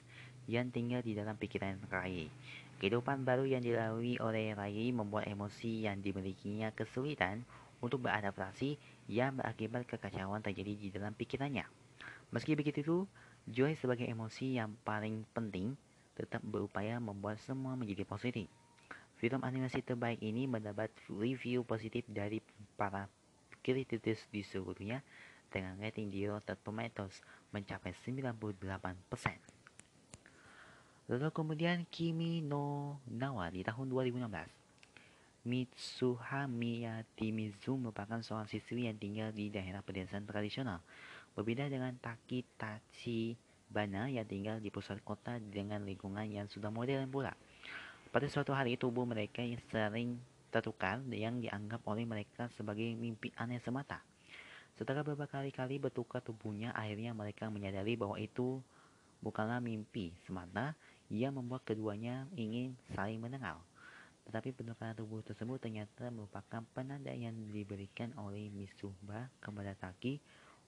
yang 0.46 0.70
tinggal 0.70 1.02
di 1.02 1.18
dalam 1.18 1.34
pikiran 1.34 1.80
Riley. 1.90 2.30
Kehidupan 2.76 3.24
baru 3.24 3.48
yang 3.48 3.64
dilalui 3.64 4.20
oleh 4.20 4.52
Riley 4.52 4.92
membuat 4.92 5.26
emosi 5.26 5.88
yang 5.88 5.98
dimilikinya 6.04 6.70
kesulitan 6.76 7.42
untuk 7.80 8.04
beradaptasi 8.04 8.76
yang 9.08 9.36
berakibat 9.36 9.84
kekacauan 9.88 10.44
terjadi 10.44 10.72
di 10.76 10.88
dalam 10.92 11.12
pikirannya. 11.12 11.64
Meski 12.32 12.58
begitu, 12.58 13.06
Joy 13.46 13.78
sebagai 13.78 14.10
emosi 14.10 14.58
yang 14.58 14.74
paling 14.82 15.22
penting 15.30 15.78
tetap 16.18 16.42
berupaya 16.42 16.98
membuat 16.98 17.38
semua 17.38 17.78
menjadi 17.78 18.02
positif. 18.02 18.50
Film 19.16 19.40
animasi 19.40 19.80
terbaik 19.80 20.20
ini 20.20 20.44
mendapat 20.44 20.92
review 21.08 21.64
positif 21.64 22.04
dari 22.10 22.42
para 22.76 23.08
kritikus 23.64 24.20
di 24.28 24.44
seluruh 24.44 24.76
dunia 24.76 25.00
dengan 25.56 25.80
rating 25.80 26.12
di 26.12 26.28
Rotten 26.28 26.60
Tomatoes 26.60 27.24
mencapai 27.56 27.96
98%. 28.04 28.36
Lalu 31.08 31.32
kemudian 31.32 31.88
Kimi 31.88 32.44
no 32.44 33.00
Nawa 33.08 33.48
di 33.48 33.64
tahun 33.64 33.88
2016. 33.88 34.52
Mitsuha 35.46 36.50
Miyatimizu 36.50 37.78
merupakan 37.78 38.18
seorang 38.18 38.50
siswi 38.50 38.90
yang 38.90 38.98
tinggal 38.98 39.30
di 39.30 39.48
daerah 39.48 39.80
pedesaan 39.80 40.26
tradisional. 40.26 40.82
Berbeda 41.38 41.70
dengan 41.70 41.94
Taki 42.02 42.42
Tachibana 42.58 44.10
yang 44.10 44.26
tinggal 44.26 44.58
di 44.58 44.74
pusat 44.74 44.98
kota 45.06 45.38
dengan 45.38 45.86
lingkungan 45.86 46.26
yang 46.26 46.50
sudah 46.50 46.74
modern 46.74 47.06
pula. 47.06 47.32
Pada 48.10 48.26
suatu 48.26 48.50
hari 48.50 48.74
tubuh 48.74 49.06
mereka 49.06 49.46
yang 49.46 49.62
sering 49.70 50.18
tertukar 50.50 50.98
yang 51.14 51.38
dianggap 51.38 51.86
oleh 51.86 52.02
mereka 52.02 52.50
sebagai 52.58 52.90
mimpi 52.98 53.30
aneh 53.38 53.62
semata. 53.62 54.02
Setelah 54.76 55.00
beberapa 55.00 55.24
kali-kali 55.24 55.80
bertukar 55.80 56.20
tubuhnya, 56.20 56.68
akhirnya 56.76 57.16
mereka 57.16 57.48
menyadari 57.48 57.96
bahwa 57.96 58.20
itu 58.20 58.60
bukanlah 59.24 59.56
mimpi 59.56 60.12
semata 60.28 60.76
yang 61.08 61.32
membuat 61.32 61.64
keduanya 61.64 62.28
ingin 62.36 62.76
saling 62.92 63.16
mengenal. 63.16 63.64
Tetapi 64.28 64.52
penukaran 64.52 64.92
tubuh 64.92 65.22
tersebut 65.24 65.62
ternyata 65.62 66.12
merupakan 66.12 66.60
penanda 66.74 67.14
yang 67.14 67.32
diberikan 67.54 68.12
oleh 68.18 68.52
Mitsuba 68.52 69.32
kepada 69.38 69.72
Taki 69.78 70.18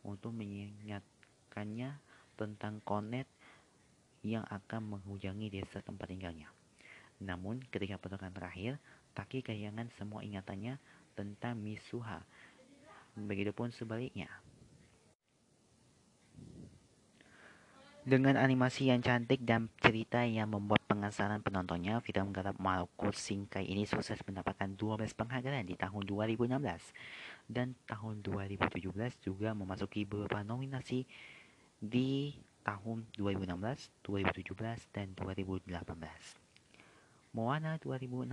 untuk 0.06 0.30
mengingatkannya 0.32 1.98
tentang 2.38 2.78
konet 2.86 3.26
yang 4.22 4.46
akan 4.46 4.96
menghujangi 4.96 5.50
desa 5.50 5.82
tempat 5.82 6.06
tinggalnya. 6.08 6.48
Namun, 7.18 7.58
ketika 7.68 7.98
penukaran 7.98 8.32
terakhir, 8.32 8.78
Taki 9.12 9.42
kehilangan 9.42 9.90
semua 9.98 10.22
ingatannya 10.22 10.78
tentang 11.18 11.58
Mitsuha. 11.58 12.22
Begitupun 13.26 13.74
sebaliknya. 13.74 14.30
Dengan 18.08 18.40
animasi 18.40 18.88
yang 18.88 19.04
cantik 19.04 19.44
dan 19.44 19.68
cerita 19.84 20.24
yang 20.24 20.48
membuat 20.48 20.80
penasaran 20.88 21.44
penontonnya, 21.44 22.00
film 22.00 22.32
garap 22.32 22.56
Marco 22.56 23.12
Shinkai 23.12 23.68
ini 23.68 23.84
sukses 23.84 24.16
mendapatkan 24.24 24.72
12 24.80 25.12
penghargaan 25.12 25.68
di 25.68 25.76
tahun 25.76 26.08
2016 26.08 26.56
dan 27.52 27.76
tahun 27.84 28.24
2017 28.24 28.72
juga 29.20 29.52
memasuki 29.52 30.08
beberapa 30.08 30.40
nominasi 30.40 31.04
di 31.84 32.32
tahun 32.64 33.12
2016, 33.12 33.92
2017, 34.00 34.88
dan 34.96 35.12
2018. 35.12 35.68
Moana 37.36 37.76
2016 37.76 38.24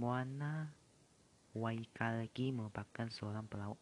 Moana 0.00 0.72
Waikalki 1.50 2.54
merupakan 2.54 3.10
seorang 3.10 3.46
pelaut 3.50 3.78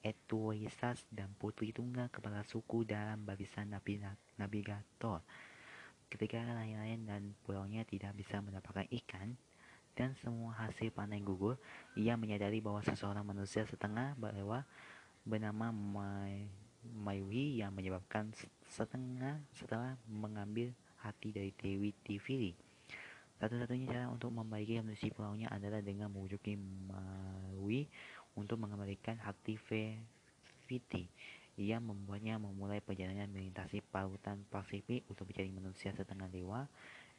Etuisas 0.00 1.04
dan 1.12 1.28
putri 1.36 1.76
tunggal 1.76 2.08
kepala 2.08 2.40
suku 2.48 2.88
dalam 2.88 3.20
barisan 3.28 3.68
navigator. 4.40 5.20
Ketika 6.08 6.40
nelayan 6.40 7.04
dan 7.04 7.22
pulaunya 7.44 7.84
tidak 7.84 8.16
bisa 8.16 8.40
mendapatkan 8.40 8.88
ikan 9.04 9.36
dan 9.92 10.16
semua 10.24 10.56
hasil 10.56 10.88
panen 10.96 11.20
gugur, 11.20 11.60
ia 12.00 12.16
menyadari 12.16 12.64
bahwa 12.64 12.80
seseorang 12.80 13.28
manusia 13.28 13.68
setengah 13.68 14.16
bawah 14.16 14.64
bernama 15.28 15.68
Mayui 16.80 17.60
yang 17.60 17.76
menyebabkan 17.76 18.32
setengah 18.72 19.36
setelah 19.52 20.00
mengambil 20.08 20.72
hati 21.04 21.28
dari 21.28 21.52
Dewi 21.52 21.92
Tiviri. 22.00 22.56
Satu-satunya 23.40 23.88
cara 23.88 24.04
untuk 24.12 24.36
membaiki 24.36 24.76
kondisi 24.76 25.08
pulaunya 25.08 25.48
adalah 25.48 25.80
dengan 25.80 26.12
membujuki 26.12 26.60
Mayui 26.60 27.88
untuk 28.36 28.60
mengembalikan 28.60 29.16
aktiviti 29.24 31.08
yang 31.56 31.88
membuatnya 31.88 32.36
memulai 32.36 32.84
perjalanan 32.84 33.32
melintasi 33.32 33.80
lautan 33.96 34.44
Pasifik 34.52 35.08
untuk 35.08 35.24
mencari 35.24 35.48
manusia 35.56 35.88
setengah 35.96 36.28
dewa 36.28 36.68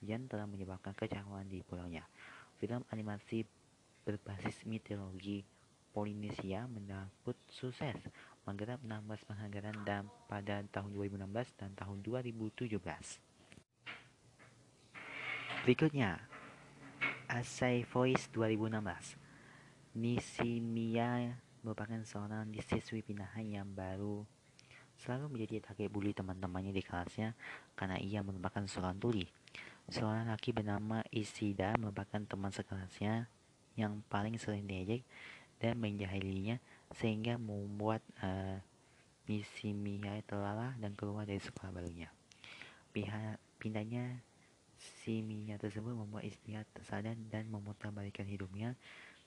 yang 0.06 0.30
telah 0.30 0.46
menyebabkan 0.46 0.94
kecewaan 0.94 1.50
di 1.50 1.66
pulaunya. 1.66 2.06
Film 2.62 2.86
animasi 2.94 3.42
berbasis 4.06 4.62
mitologi 4.70 5.42
Polinesia 5.92 6.70
mendapat 6.72 7.36
sukses, 7.50 7.98
menggarap 8.48 8.80
16 8.86 9.28
penghargaan 9.28 9.78
dan 9.84 10.04
pada 10.30 10.64
tahun 10.70 10.94
2016 10.96 11.58
dan 11.58 11.74
tahun 11.76 12.00
2017. 12.06 12.80
Berikutnya, 15.62 16.18
Asai 17.30 17.86
Voice 17.86 18.34
2016. 18.34 18.82
Nishimiya 19.94 21.38
merupakan 21.62 22.02
seorang 22.02 22.50
siswi 22.66 23.06
pindahan 23.06 23.46
yang 23.46 23.70
baru 23.70 24.26
selalu 24.98 25.38
menjadi 25.38 25.70
target 25.70 25.94
bully 25.94 26.18
teman-temannya 26.18 26.74
di 26.74 26.82
kelasnya 26.82 27.38
karena 27.78 28.02
ia 28.02 28.26
merupakan 28.26 28.66
seorang 28.66 28.98
tuli. 28.98 29.30
Seorang 29.86 30.34
laki 30.34 30.50
bernama 30.50 31.06
Isida 31.14 31.78
merupakan 31.78 32.26
teman 32.26 32.50
sekelasnya 32.50 33.30
yang 33.78 34.02
paling 34.10 34.42
sering 34.42 34.66
diejek 34.66 35.06
dan 35.62 35.78
menjahilinya 35.78 36.58
sehingga 36.98 37.38
membuat 37.38 38.02
uh, 38.26 38.58
misi 39.30 39.78
Mia 39.78 40.26
terlalah 40.26 40.74
dan 40.82 40.98
keluar 40.98 41.30
dari 41.30 41.38
sekolah 41.38 41.70
barunya. 41.70 42.10
Pihak 42.90 43.38
pindahnya 43.62 44.26
si 44.82 45.22
Mia 45.22 45.62
tersebut 45.62 45.94
membuat 45.94 46.26
istrinya 46.26 46.66
tersadar 46.74 47.14
dan 47.30 47.46
memutarbalikkan 47.54 48.26
hidupnya 48.26 48.74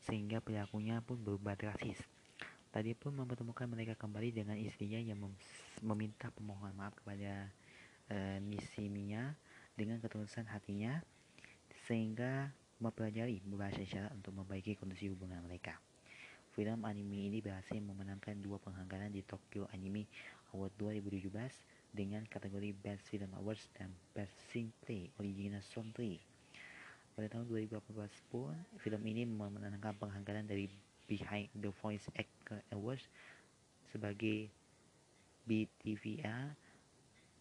sehingga 0.02 0.42
perilakunya 0.42 0.98
pun 1.00 1.22
berubah 1.22 1.54
drastis. 1.54 2.02
Tadi 2.74 2.90
pun 2.98 3.14
mempertemukan 3.14 3.70
mereka 3.70 3.94
kembali 3.94 4.34
dengan 4.34 4.58
istrinya 4.58 4.98
yang 4.98 5.22
mem 5.22 5.32
meminta 5.78 6.34
permohonan 6.34 6.74
maaf 6.74 6.94
kepada 6.98 7.46
uh, 8.10 8.38
Nishimiya 8.42 9.38
dengan 9.78 10.02
ketulusan 10.02 10.50
hatinya 10.50 10.98
sehingga 11.86 12.50
mempelajari 12.82 13.38
beberapa 13.46 13.78
isyarat 13.78 14.10
untuk 14.18 14.34
memperbaiki 14.34 14.74
kondisi 14.74 15.06
hubungan 15.06 15.38
mereka. 15.46 15.78
Film 16.54 16.86
anime 16.86 17.30
ini 17.30 17.38
berhasil 17.42 17.78
memenangkan 17.78 18.38
dua 18.42 18.58
penghargaan 18.62 19.10
di 19.10 19.22
Tokyo 19.26 19.66
Anime 19.74 20.06
Award 20.54 20.74
2017 20.78 21.30
dengan 21.94 22.26
kategori 22.26 22.74
Best 22.82 23.06
Film 23.06 23.30
Awards 23.38 23.70
dan 23.78 23.94
Best 24.10 24.34
Screenplay 24.50 25.14
Original 25.22 25.62
Soundtrack. 25.62 26.18
Pada 27.14 27.30
tahun 27.30 27.46
2018 27.46 28.34
pun, 28.34 28.50
film 28.82 29.02
ini 29.06 29.22
memenangkan 29.22 29.94
penghargaan 30.02 30.50
dari 30.50 30.66
Behind 31.06 31.46
the 31.54 31.70
Voice 31.78 32.10
Actor 32.18 32.58
Awards 32.74 33.06
sebagai 33.94 34.50
BTVA 35.46 36.58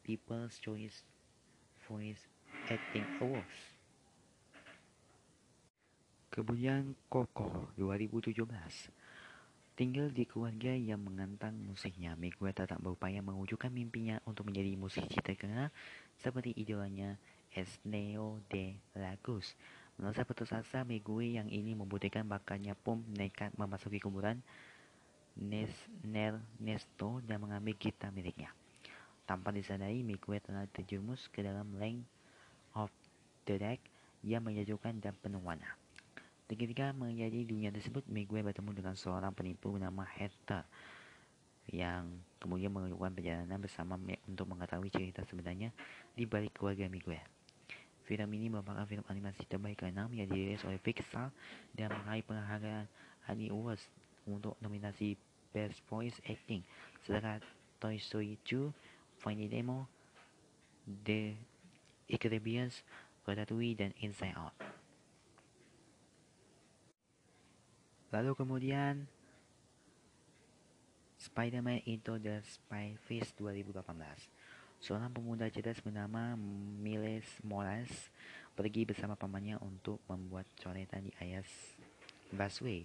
People's 0.05 0.61
Choice 0.61 1.01
Voice 1.89 2.29
Acting 2.69 3.07
Awards. 3.25 3.59
Kemudian 6.29 6.93
Koko 7.09 7.73
2017 7.77 9.02
Tinggal 9.73 10.13
di 10.13 10.29
keluarga 10.29 10.69
yang 10.69 11.01
mengantang 11.01 11.57
musiknya, 11.65 12.13
Miguel 12.13 12.53
tetap 12.53 12.77
berupaya 12.77 13.25
mewujudkan 13.25 13.73
mimpinya 13.73 14.21
untuk 14.21 14.45
menjadi 14.45 14.77
musisi 14.77 15.17
terkenal 15.17 15.73
seperti 16.21 16.53
idolanya 16.53 17.17
Esneo 17.49 18.37
de 18.53 18.77
Lagos. 18.93 19.57
Merasa 19.97 20.29
putus 20.29 20.53
asa, 20.53 20.85
Megui 20.85 21.41
yang 21.41 21.49
ini 21.49 21.73
membutuhkan 21.73 22.21
bakatnya 22.21 22.77
pun 22.77 23.01
nekat 23.17 23.49
memasuki 23.57 23.97
kuburan 23.97 24.45
Nes 25.41 25.73
Ner 26.05 26.37
Nesto 26.61 27.25
dan 27.25 27.41
mengambil 27.41 27.73
gitar 27.73 28.13
miliknya. 28.13 28.53
Tanpa 29.25 29.49
disadari, 29.49 30.05
Megui 30.05 30.37
telah 30.37 30.69
terjerumus 30.69 31.25
ke 31.33 31.41
dalam 31.41 31.73
Lane 31.81 32.05
of 32.77 32.93
the 33.49 33.57
Deck 33.57 33.81
yang 34.21 34.45
menyejukkan 34.45 35.01
dan 35.01 35.17
penuh 35.17 35.41
warna. 35.41 35.82
Ketika 36.53 36.93
menjadi 36.93 37.49
dunia 37.49 37.73
tersebut, 37.73 38.05
Megui 38.05 38.45
bertemu 38.45 38.71
dengan 38.77 38.93
seorang 38.93 39.33
penipu 39.33 39.73
bernama 39.73 40.05
Hector 40.05 40.61
yang 41.71 42.21
kemudian 42.37 42.69
melakukan 42.69 43.15
perjalanan 43.15 43.57
bersama 43.57 43.95
untuk 44.27 44.45
mengetahui 44.45 44.91
cerita 44.91 45.23
sebenarnya 45.25 45.73
di 46.13 46.27
balik 46.29 46.53
keluarga 46.53 46.85
Miguel. 46.91 47.23
Film 48.03 48.29
ini 48.35 48.51
merupakan 48.51 48.83
film 48.83 49.01
animasi 49.07 49.47
terbaik 49.47 49.79
ke-6 49.79 50.11
yang 50.11 50.27
dirilis 50.27 50.61
oleh 50.67 50.75
Pixar 50.77 51.31
dan 51.71 51.89
meraih 51.89 52.21
penghargaan 52.27 52.85
Annie 53.31 53.47
Awards 53.47 53.87
untuk 54.27 54.59
nominasi 54.59 55.15
Best 55.55 55.79
Voice 55.87 56.19
Acting 56.27 56.61
sedangkan 57.07 57.39
Toy 57.79 57.99
Story 57.99 58.39
2, 58.47 58.71
Finding 59.19 59.51
Nemo, 59.51 59.87
The 60.87 61.35
Incredibles, 62.07 62.83
Ratatouille, 63.27 63.75
dan 63.75 63.91
Inside 63.99 64.35
Out. 64.35 64.82
Lalu 68.13 68.37
kemudian 68.37 69.09
Spider-Man 71.17 71.81
Into 71.89 72.21
the 72.21 72.45
Spider-Verse 72.45 73.33
2018 73.41 73.73
Seorang 74.83 75.15
pemuda 75.15 75.47
cerdas 75.47 75.79
bernama 75.79 76.35
Miles 76.83 77.25
Morales 77.39 78.11
pergi 78.51 78.83
bersama 78.83 79.15
pamannya 79.15 79.55
untuk 79.63 80.03
membuat 80.11 80.43
coretan 80.59 81.07
di 81.07 81.11
Ayas 81.23 81.47
Busway. 82.27 82.83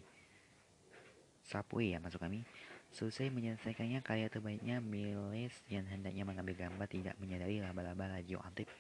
Subway 1.43 1.93
ya 1.93 1.99
maksud 1.99 2.23
kami. 2.23 2.47
Selesai 2.95 3.35
menyelesaikannya 3.35 3.99
karya 4.07 4.31
terbaiknya 4.31 4.79
Miles 4.79 5.59
yang 5.67 5.91
hendaknya 5.91 6.23
mengambil 6.23 6.55
gambar 6.55 6.87
tidak 6.87 7.19
menyadari 7.19 7.59
laba-laba 7.59 8.23
radioaktif 8.23 8.71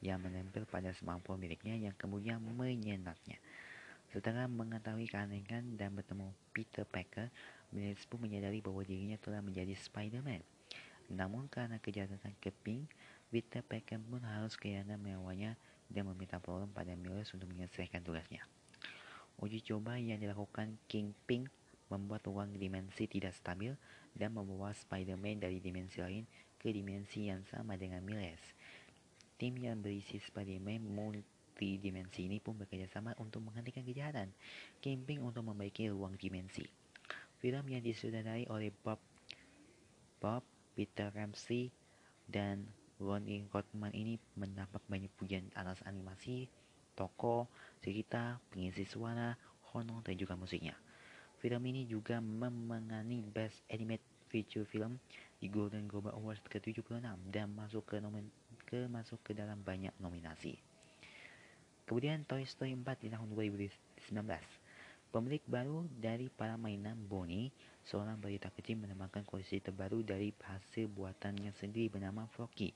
yang 0.00 0.24
menempel 0.24 0.64
pada 0.64 0.88
smartphone 0.96 1.44
miliknya 1.44 1.76
yang 1.76 1.92
kemudian 2.00 2.40
menyenatnya. 2.40 3.36
Setelah 4.14 4.46
mengetahui 4.46 5.10
keanehan 5.10 5.74
dan 5.74 5.90
bertemu 5.90 6.30
Peter 6.54 6.86
Parker, 6.86 7.34
Miles 7.74 8.06
pun 8.06 8.22
menyadari 8.22 8.62
bahwa 8.62 8.86
dirinya 8.86 9.18
telah 9.18 9.42
menjadi 9.42 9.74
Spider-Man. 9.74 10.38
Namun 11.10 11.50
karena 11.50 11.82
kejahatan 11.82 12.38
keping, 12.38 12.86
Peter 13.34 13.58
Peckham 13.66 14.06
pun 14.06 14.22
harus 14.22 14.54
kehilangan 14.54 15.02
mewahnya 15.02 15.58
dan 15.90 16.06
meminta 16.06 16.38
tolong 16.38 16.70
pada 16.70 16.94
Miles 16.94 17.26
untuk 17.34 17.50
menyelesaikan 17.50 18.06
tugasnya. 18.06 18.46
Uji 19.42 19.58
coba 19.66 19.98
yang 19.98 20.22
dilakukan 20.22 20.78
King 20.86 21.10
Ping 21.26 21.50
membuat 21.90 22.22
ruang 22.30 22.54
dimensi 22.54 23.10
tidak 23.10 23.34
stabil 23.34 23.74
dan 24.14 24.30
membawa 24.30 24.70
Spider-Man 24.70 25.42
dari 25.42 25.58
dimensi 25.58 25.98
lain 25.98 26.22
ke 26.62 26.70
dimensi 26.70 27.34
yang 27.34 27.42
sama 27.50 27.74
dengan 27.74 28.06
Miles. 28.06 28.54
Tim 29.42 29.58
yang 29.58 29.82
berisi 29.82 30.22
Spider-Man 30.22 30.86
multidimensi 31.64 32.28
ini 32.28 32.44
pun 32.44 32.60
bekerjasama 32.60 33.16
untuk 33.16 33.40
menghentikan 33.40 33.80
kejahatan 33.88 34.28
Ping 34.84 35.24
untuk 35.24 35.48
membaiki 35.48 35.88
ruang 35.88 36.12
dimensi. 36.20 36.68
Film 37.40 37.64
yang 37.72 37.80
disutradarai 37.80 38.44
oleh 38.52 38.68
Bob 38.68 39.00
Bob 40.20 40.44
Peter 40.76 41.08
Ramsey 41.08 41.72
dan 42.28 42.68
Ronnie 43.00 43.48
Rodman 43.48 43.96
ini 43.96 44.20
mendapat 44.36 44.84
banyak 44.84 45.08
pujian 45.16 45.48
atas 45.56 45.80
animasi, 45.88 46.52
toko, 46.92 47.48
cerita, 47.80 48.36
pengisi 48.52 48.84
suara, 48.84 49.32
honor, 49.72 50.04
dan 50.04 50.20
juga 50.20 50.36
musiknya. 50.36 50.76
Film 51.40 51.64
ini 51.68 51.84
juga 51.84 52.20
memengani 52.20 53.24
Best 53.24 53.64
Animated 53.72 54.04
Feature 54.32 54.68
Film 54.68 54.96
di 55.40 55.52
Golden 55.52 55.84
Globe 55.84 56.12
Awards 56.12 56.40
ke-76 56.48 57.04
dan 57.28 57.48
masuk 57.52 57.84
ke, 57.84 58.00
nomin 58.00 58.24
ke 58.64 58.88
masuk 58.88 59.20
ke 59.20 59.36
dalam 59.36 59.60
banyak 59.60 59.92
nominasi. 60.00 60.73
Kemudian 61.84 62.24
Toy 62.24 62.48
Story 62.48 62.72
4 62.72 63.04
di 63.04 63.08
tahun 63.12 63.28
2019. 63.36 64.16
Pemilik 65.12 65.44
baru 65.44 65.84
dari 65.92 66.32
para 66.32 66.56
mainan 66.56 66.96
Bonnie 66.96 67.52
seorang 67.84 68.16
balita 68.16 68.48
kecil 68.48 68.80
menemukan 68.80 69.20
koleksi 69.28 69.60
terbaru 69.60 70.00
dari 70.00 70.32
hasil 70.32 70.88
buatannya 70.88 71.52
sendiri 71.52 71.92
bernama 71.92 72.24
Floki. 72.32 72.72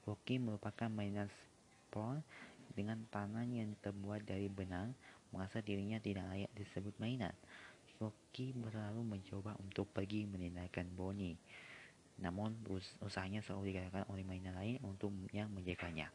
Floki 0.00 0.40
merupakan 0.40 0.88
mainan 0.88 1.28
sport 1.28 2.24
dengan 2.72 3.04
tangan 3.12 3.44
yang 3.52 3.76
terbuat 3.84 4.24
dari 4.24 4.48
benang, 4.48 4.96
merasa 5.36 5.60
dirinya 5.60 6.00
tidak 6.00 6.24
layak 6.32 6.50
disebut 6.56 6.96
mainan. 6.96 7.36
Floki 8.00 8.56
selalu 8.56 9.04
mencoba 9.04 9.52
untuk 9.60 9.84
pergi 9.92 10.24
meninggalkan 10.24 10.88
Bonnie. 10.96 11.36
Namun 12.24 12.56
usahanya 13.04 13.44
selalu 13.44 13.68
digagalkan 13.68 14.08
oleh 14.08 14.24
mainan 14.24 14.56
lain 14.56 14.80
untuk 14.80 15.12
yang 15.36 15.52
menjaganya. 15.52 16.08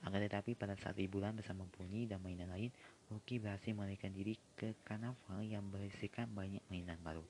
Akan 0.00 0.16
tetapi 0.16 0.56
pada 0.56 0.72
saat 0.80 0.96
liburan 0.96 1.36
bersama 1.36 1.68
Bonnie 1.76 2.08
dan 2.08 2.24
mainan 2.24 2.48
lain, 2.48 2.72
Floki 3.04 3.36
berhasil 3.36 3.68
melarikan 3.76 4.08
diri 4.14 4.38
ke 4.56 4.72
karnaval 4.88 5.44
yang 5.44 5.60
berisikan 5.68 6.24
banyak 6.32 6.64
mainan 6.72 6.96
baru. 7.04 7.20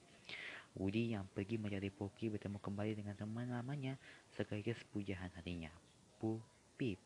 Woody 0.78 1.18
yang 1.18 1.26
pergi 1.34 1.58
mencari 1.58 1.90
Poki 1.90 2.30
bertemu 2.30 2.62
kembali 2.62 2.94
dengan 2.94 3.18
teman 3.18 3.50
lamanya 3.50 3.98
sekaligus 4.38 4.78
pujahan 4.94 5.34
hatinya, 5.34 5.72
Bu 6.22 6.38
Pip. 6.78 7.02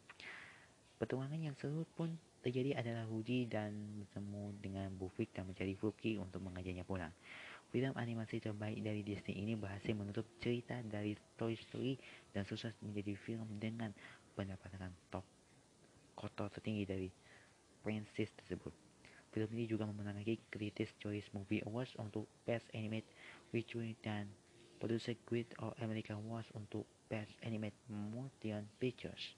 Pertemuan 1.00 1.32
yang 1.32 1.56
seru 1.56 1.88
pun 1.96 2.12
terjadi 2.44 2.76
adalah 2.76 3.08
Woody 3.08 3.48
dan 3.48 3.72
bertemu 4.04 4.42
dengan 4.60 4.88
Bu 5.00 5.08
Pip 5.16 5.32
dan 5.32 5.48
mencari 5.48 5.72
Poki 5.80 6.20
untuk 6.20 6.44
mengajaknya 6.44 6.84
pulang. 6.84 7.12
Film 7.72 7.96
animasi 7.96 8.38
terbaik 8.38 8.84
dari 8.84 9.00
Disney 9.00 9.40
ini 9.40 9.56
berhasil 9.56 9.96
menutup 9.96 10.28
cerita 10.44 10.78
dari 10.84 11.16
Toy 11.40 11.56
Story 11.56 11.96
dan 12.36 12.44
sukses 12.44 12.76
menjadi 12.84 13.16
film 13.16 13.48
dengan 13.56 13.90
pendapatan 14.36 14.92
top 15.08 15.33
kotor 16.14 16.48
tertinggi 16.48 16.84
dari 16.86 17.08
Princess 17.84 18.32
tersebut. 18.38 18.72
Film 19.34 19.50
ini 19.58 19.66
juga 19.66 19.84
memenangi 19.84 20.38
Critics' 20.46 20.94
Choice 21.02 21.26
Movie 21.34 21.60
Awards 21.66 21.98
untuk 21.98 22.30
Best 22.46 22.70
Animated 22.70 23.10
Feature 23.50 23.98
dan 23.98 24.30
Producer 24.78 25.18
Guild 25.26 25.50
of 25.58 25.74
America 25.82 26.14
Awards 26.14 26.54
untuk 26.54 26.86
Best 27.10 27.34
Animated 27.42 27.78
Motion 27.90 28.70
Pictures. 28.78 29.34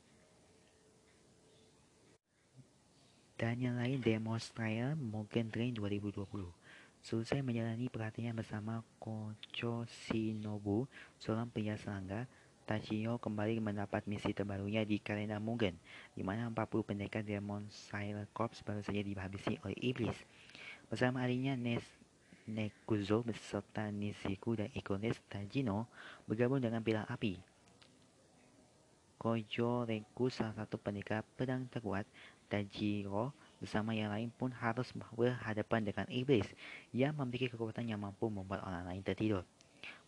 Dan 3.37 3.61
yang 3.61 3.77
lain 3.77 4.01
Demonstrator 4.01 4.97
Morgan 4.97 5.49
Train 5.53 5.73
2020. 5.77 6.25
Selesai 7.05 7.45
menjalani 7.45 7.89
pelatihan 7.93 8.33
bersama 8.33 8.81
Kocho 8.97 9.85
Shinobu, 9.85 10.89
seorang 11.21 11.49
pria 11.53 11.77
serangga, 11.77 12.25
Tachio 12.67 13.23
kembali 13.23 13.63
mendapat 13.63 14.11
misi 14.11 14.35
terbarunya 14.35 14.83
di 14.83 14.99
kalender 14.99 15.39
Mugen, 15.39 15.79
di 16.19 16.27
mana 16.27 16.51
40 16.51 16.83
pendekar 16.83 17.23
Demon 17.23 17.63
Slayer 17.71 18.27
Corps 18.35 18.59
baru 18.67 18.83
saja 18.83 19.07
dihabisi 19.07 19.55
oleh 19.63 19.79
iblis. 19.79 20.19
Bersama 20.91 21.23
adiknya 21.23 21.55
Nes 21.55 21.87
Nekuzo 22.51 23.23
beserta 23.23 23.87
Nishiku 23.95 24.59
dan 24.59 24.75
Ikones 24.75 25.15
Tajino 25.31 25.87
bergabung 26.27 26.59
dengan 26.59 26.83
pilar 26.83 27.07
api. 27.07 27.39
Kojo 29.15 29.87
Reku 29.87 30.27
salah 30.27 30.59
satu 30.59 30.75
pendekar 30.75 31.23
pedang 31.39 31.71
terkuat, 31.71 32.03
Tajiro 32.51 33.31
bersama 33.63 33.95
yang 33.95 34.11
lain 34.11 34.35
pun 34.35 34.51
harus 34.51 34.91
berhadapan 35.15 35.87
dengan 35.87 36.07
iblis 36.11 36.51
yang 36.91 37.15
memiliki 37.15 37.47
kekuatan 37.47 37.87
yang 37.87 38.03
mampu 38.03 38.27
membuat 38.27 38.67
orang 38.67 38.91
lain 38.91 39.07
tertidur. 39.07 39.47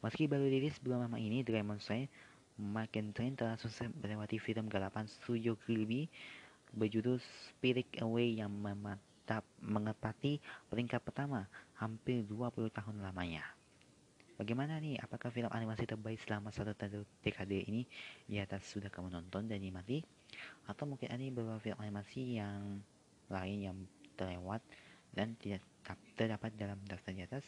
Meski 0.03 0.31
baru 0.31 0.47
rilis 0.47 0.79
bulan 0.79 1.07
lama 1.07 1.19
ini, 1.19 1.43
Dragon 1.43 1.79
Slayer 1.83 2.07
McIntyre 2.59 3.39
telah 3.39 3.57
sukses 3.57 3.87
melewati 4.03 4.43
film 4.43 4.67
galapan 4.67 5.07
Studio 5.07 5.55
Ghibli 5.63 6.11
berjudul 6.75 7.23
Spirit 7.23 7.89
Away 8.03 8.43
yang 8.43 8.51
memantap 8.51 9.47
mengepati 9.63 10.43
peringkat 10.69 11.01
pertama 11.01 11.47
hampir 11.79 12.27
20 12.27 12.69
tahun 12.75 12.99
lamanya. 13.01 13.47
Bagaimana 14.39 14.79
nih? 14.79 14.99
Apakah 15.03 15.35
film 15.35 15.51
animasi 15.51 15.83
terbaik 15.83 16.23
selama 16.23 16.55
satu 16.55 16.71
dekade 17.27 17.59
ini 17.67 17.83
di 18.27 18.39
atas 18.39 18.71
sudah 18.71 18.87
kamu 18.87 19.11
nonton 19.11 19.51
dan 19.51 19.59
nikmati? 19.59 20.03
Atau 20.71 20.87
mungkin 20.87 21.11
ada 21.11 21.23
beberapa 21.31 21.59
film 21.59 21.79
animasi 21.83 22.39
yang 22.39 22.79
lain 23.27 23.59
yang 23.59 23.79
terlewat 24.15 24.63
dan 25.11 25.35
tidak 25.43 25.63
terdapat 26.15 26.55
dalam 26.55 26.79
daftar 26.87 27.11
di 27.11 27.23
atas? 27.27 27.43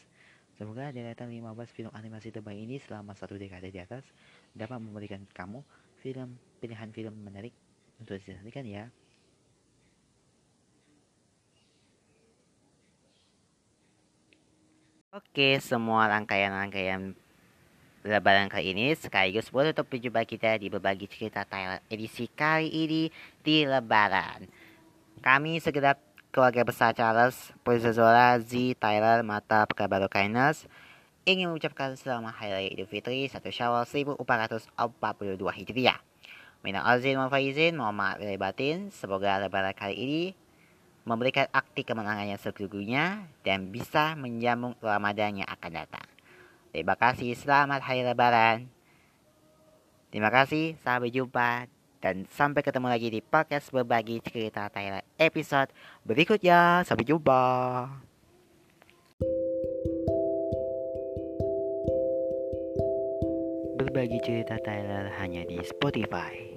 Semoga 0.61 0.93
deretan 0.93 1.33
15 1.33 1.73
film 1.73 1.89
animasi 1.89 2.29
terbaik 2.29 2.61
ini 2.61 2.77
selama 2.77 3.17
satu 3.17 3.33
dekade 3.33 3.73
di 3.73 3.81
atas 3.81 4.05
dapat 4.53 4.77
memberikan 4.77 5.25
kamu 5.33 5.65
film 6.05 6.37
pilihan 6.61 6.85
film 6.93 7.17
menarik 7.17 7.49
untuk 7.97 8.21
disaksikan 8.21 8.69
ya. 8.69 8.85
Oke, 15.09 15.57
semua 15.65 16.05
rangkaian-rangkaian 16.13 17.17
lebaran 18.05 18.45
kali 18.45 18.77
ini 18.77 18.93
sekaligus 18.93 19.49
untuk 19.49 19.89
perjumpaan 19.89 20.29
kita 20.29 20.61
di 20.61 20.69
berbagi 20.69 21.09
cerita 21.09 21.41
Thailand 21.41 21.81
edisi 21.89 22.29
kali 22.29 22.69
ini 22.69 23.09
di 23.41 23.65
lebaran. 23.65 24.45
Kami 25.25 25.57
segera 25.57 25.97
keluarga 26.31 26.63
besar 26.63 26.95
Charles, 26.95 27.51
Zora, 27.91 28.39
Z, 28.39 28.79
Tyler, 28.79 29.19
Mata, 29.19 29.67
Pekabaru 29.67 30.07
Kindness, 30.07 30.63
ingin 31.27 31.51
mengucapkan 31.51 31.91
selamat 31.99 32.31
Hari 32.39 32.51
Raya 32.55 32.69
Idul 32.71 32.87
Fitri 32.87 33.27
1 33.27 33.35
Syawal 33.51 33.83
1442 33.83 34.71
Hijriah. 35.59 35.99
Minal 36.63 36.87
azin 36.87 37.19
wa 37.19 37.27
faizin, 37.27 37.75
mohon 37.75 37.99
maaf 37.99 38.15
dari 38.15 38.39
batin. 38.39 38.95
Semoga 38.95 39.43
lebaran 39.43 39.75
kali 39.75 39.95
ini 39.99 40.23
memberikan 41.03 41.51
akti 41.51 41.83
kemenangan 41.83 42.23
yang 42.23 42.39
sesungguhnya 42.39 43.27
dan 43.43 43.67
bisa 43.67 44.15
menjamu 44.15 44.79
Ramadan 44.79 45.43
yang 45.43 45.49
akan 45.51 45.71
datang. 45.83 46.07
Terima 46.71 46.95
kasih, 46.95 47.35
selamat 47.35 47.83
Hari 47.83 48.07
Lebaran. 48.07 48.71
Terima 50.15 50.31
kasih, 50.31 50.79
sampai 50.79 51.11
jumpa 51.11 51.67
dan 52.01 52.25
sampai 52.33 52.65
ketemu 52.65 52.87
lagi 52.89 53.07
di 53.13 53.21
podcast 53.21 53.69
berbagi 53.69 54.19
cerita 54.25 54.67
Thailand 54.73 55.05
episode 55.21 55.69
berikutnya. 56.03 56.81
Sampai 56.81 57.05
jumpa. 57.05 57.41
Berbagi 63.77 64.17
cerita 64.25 64.57
Thailand 64.65 65.13
hanya 65.21 65.45
di 65.45 65.61
Spotify. 65.61 66.50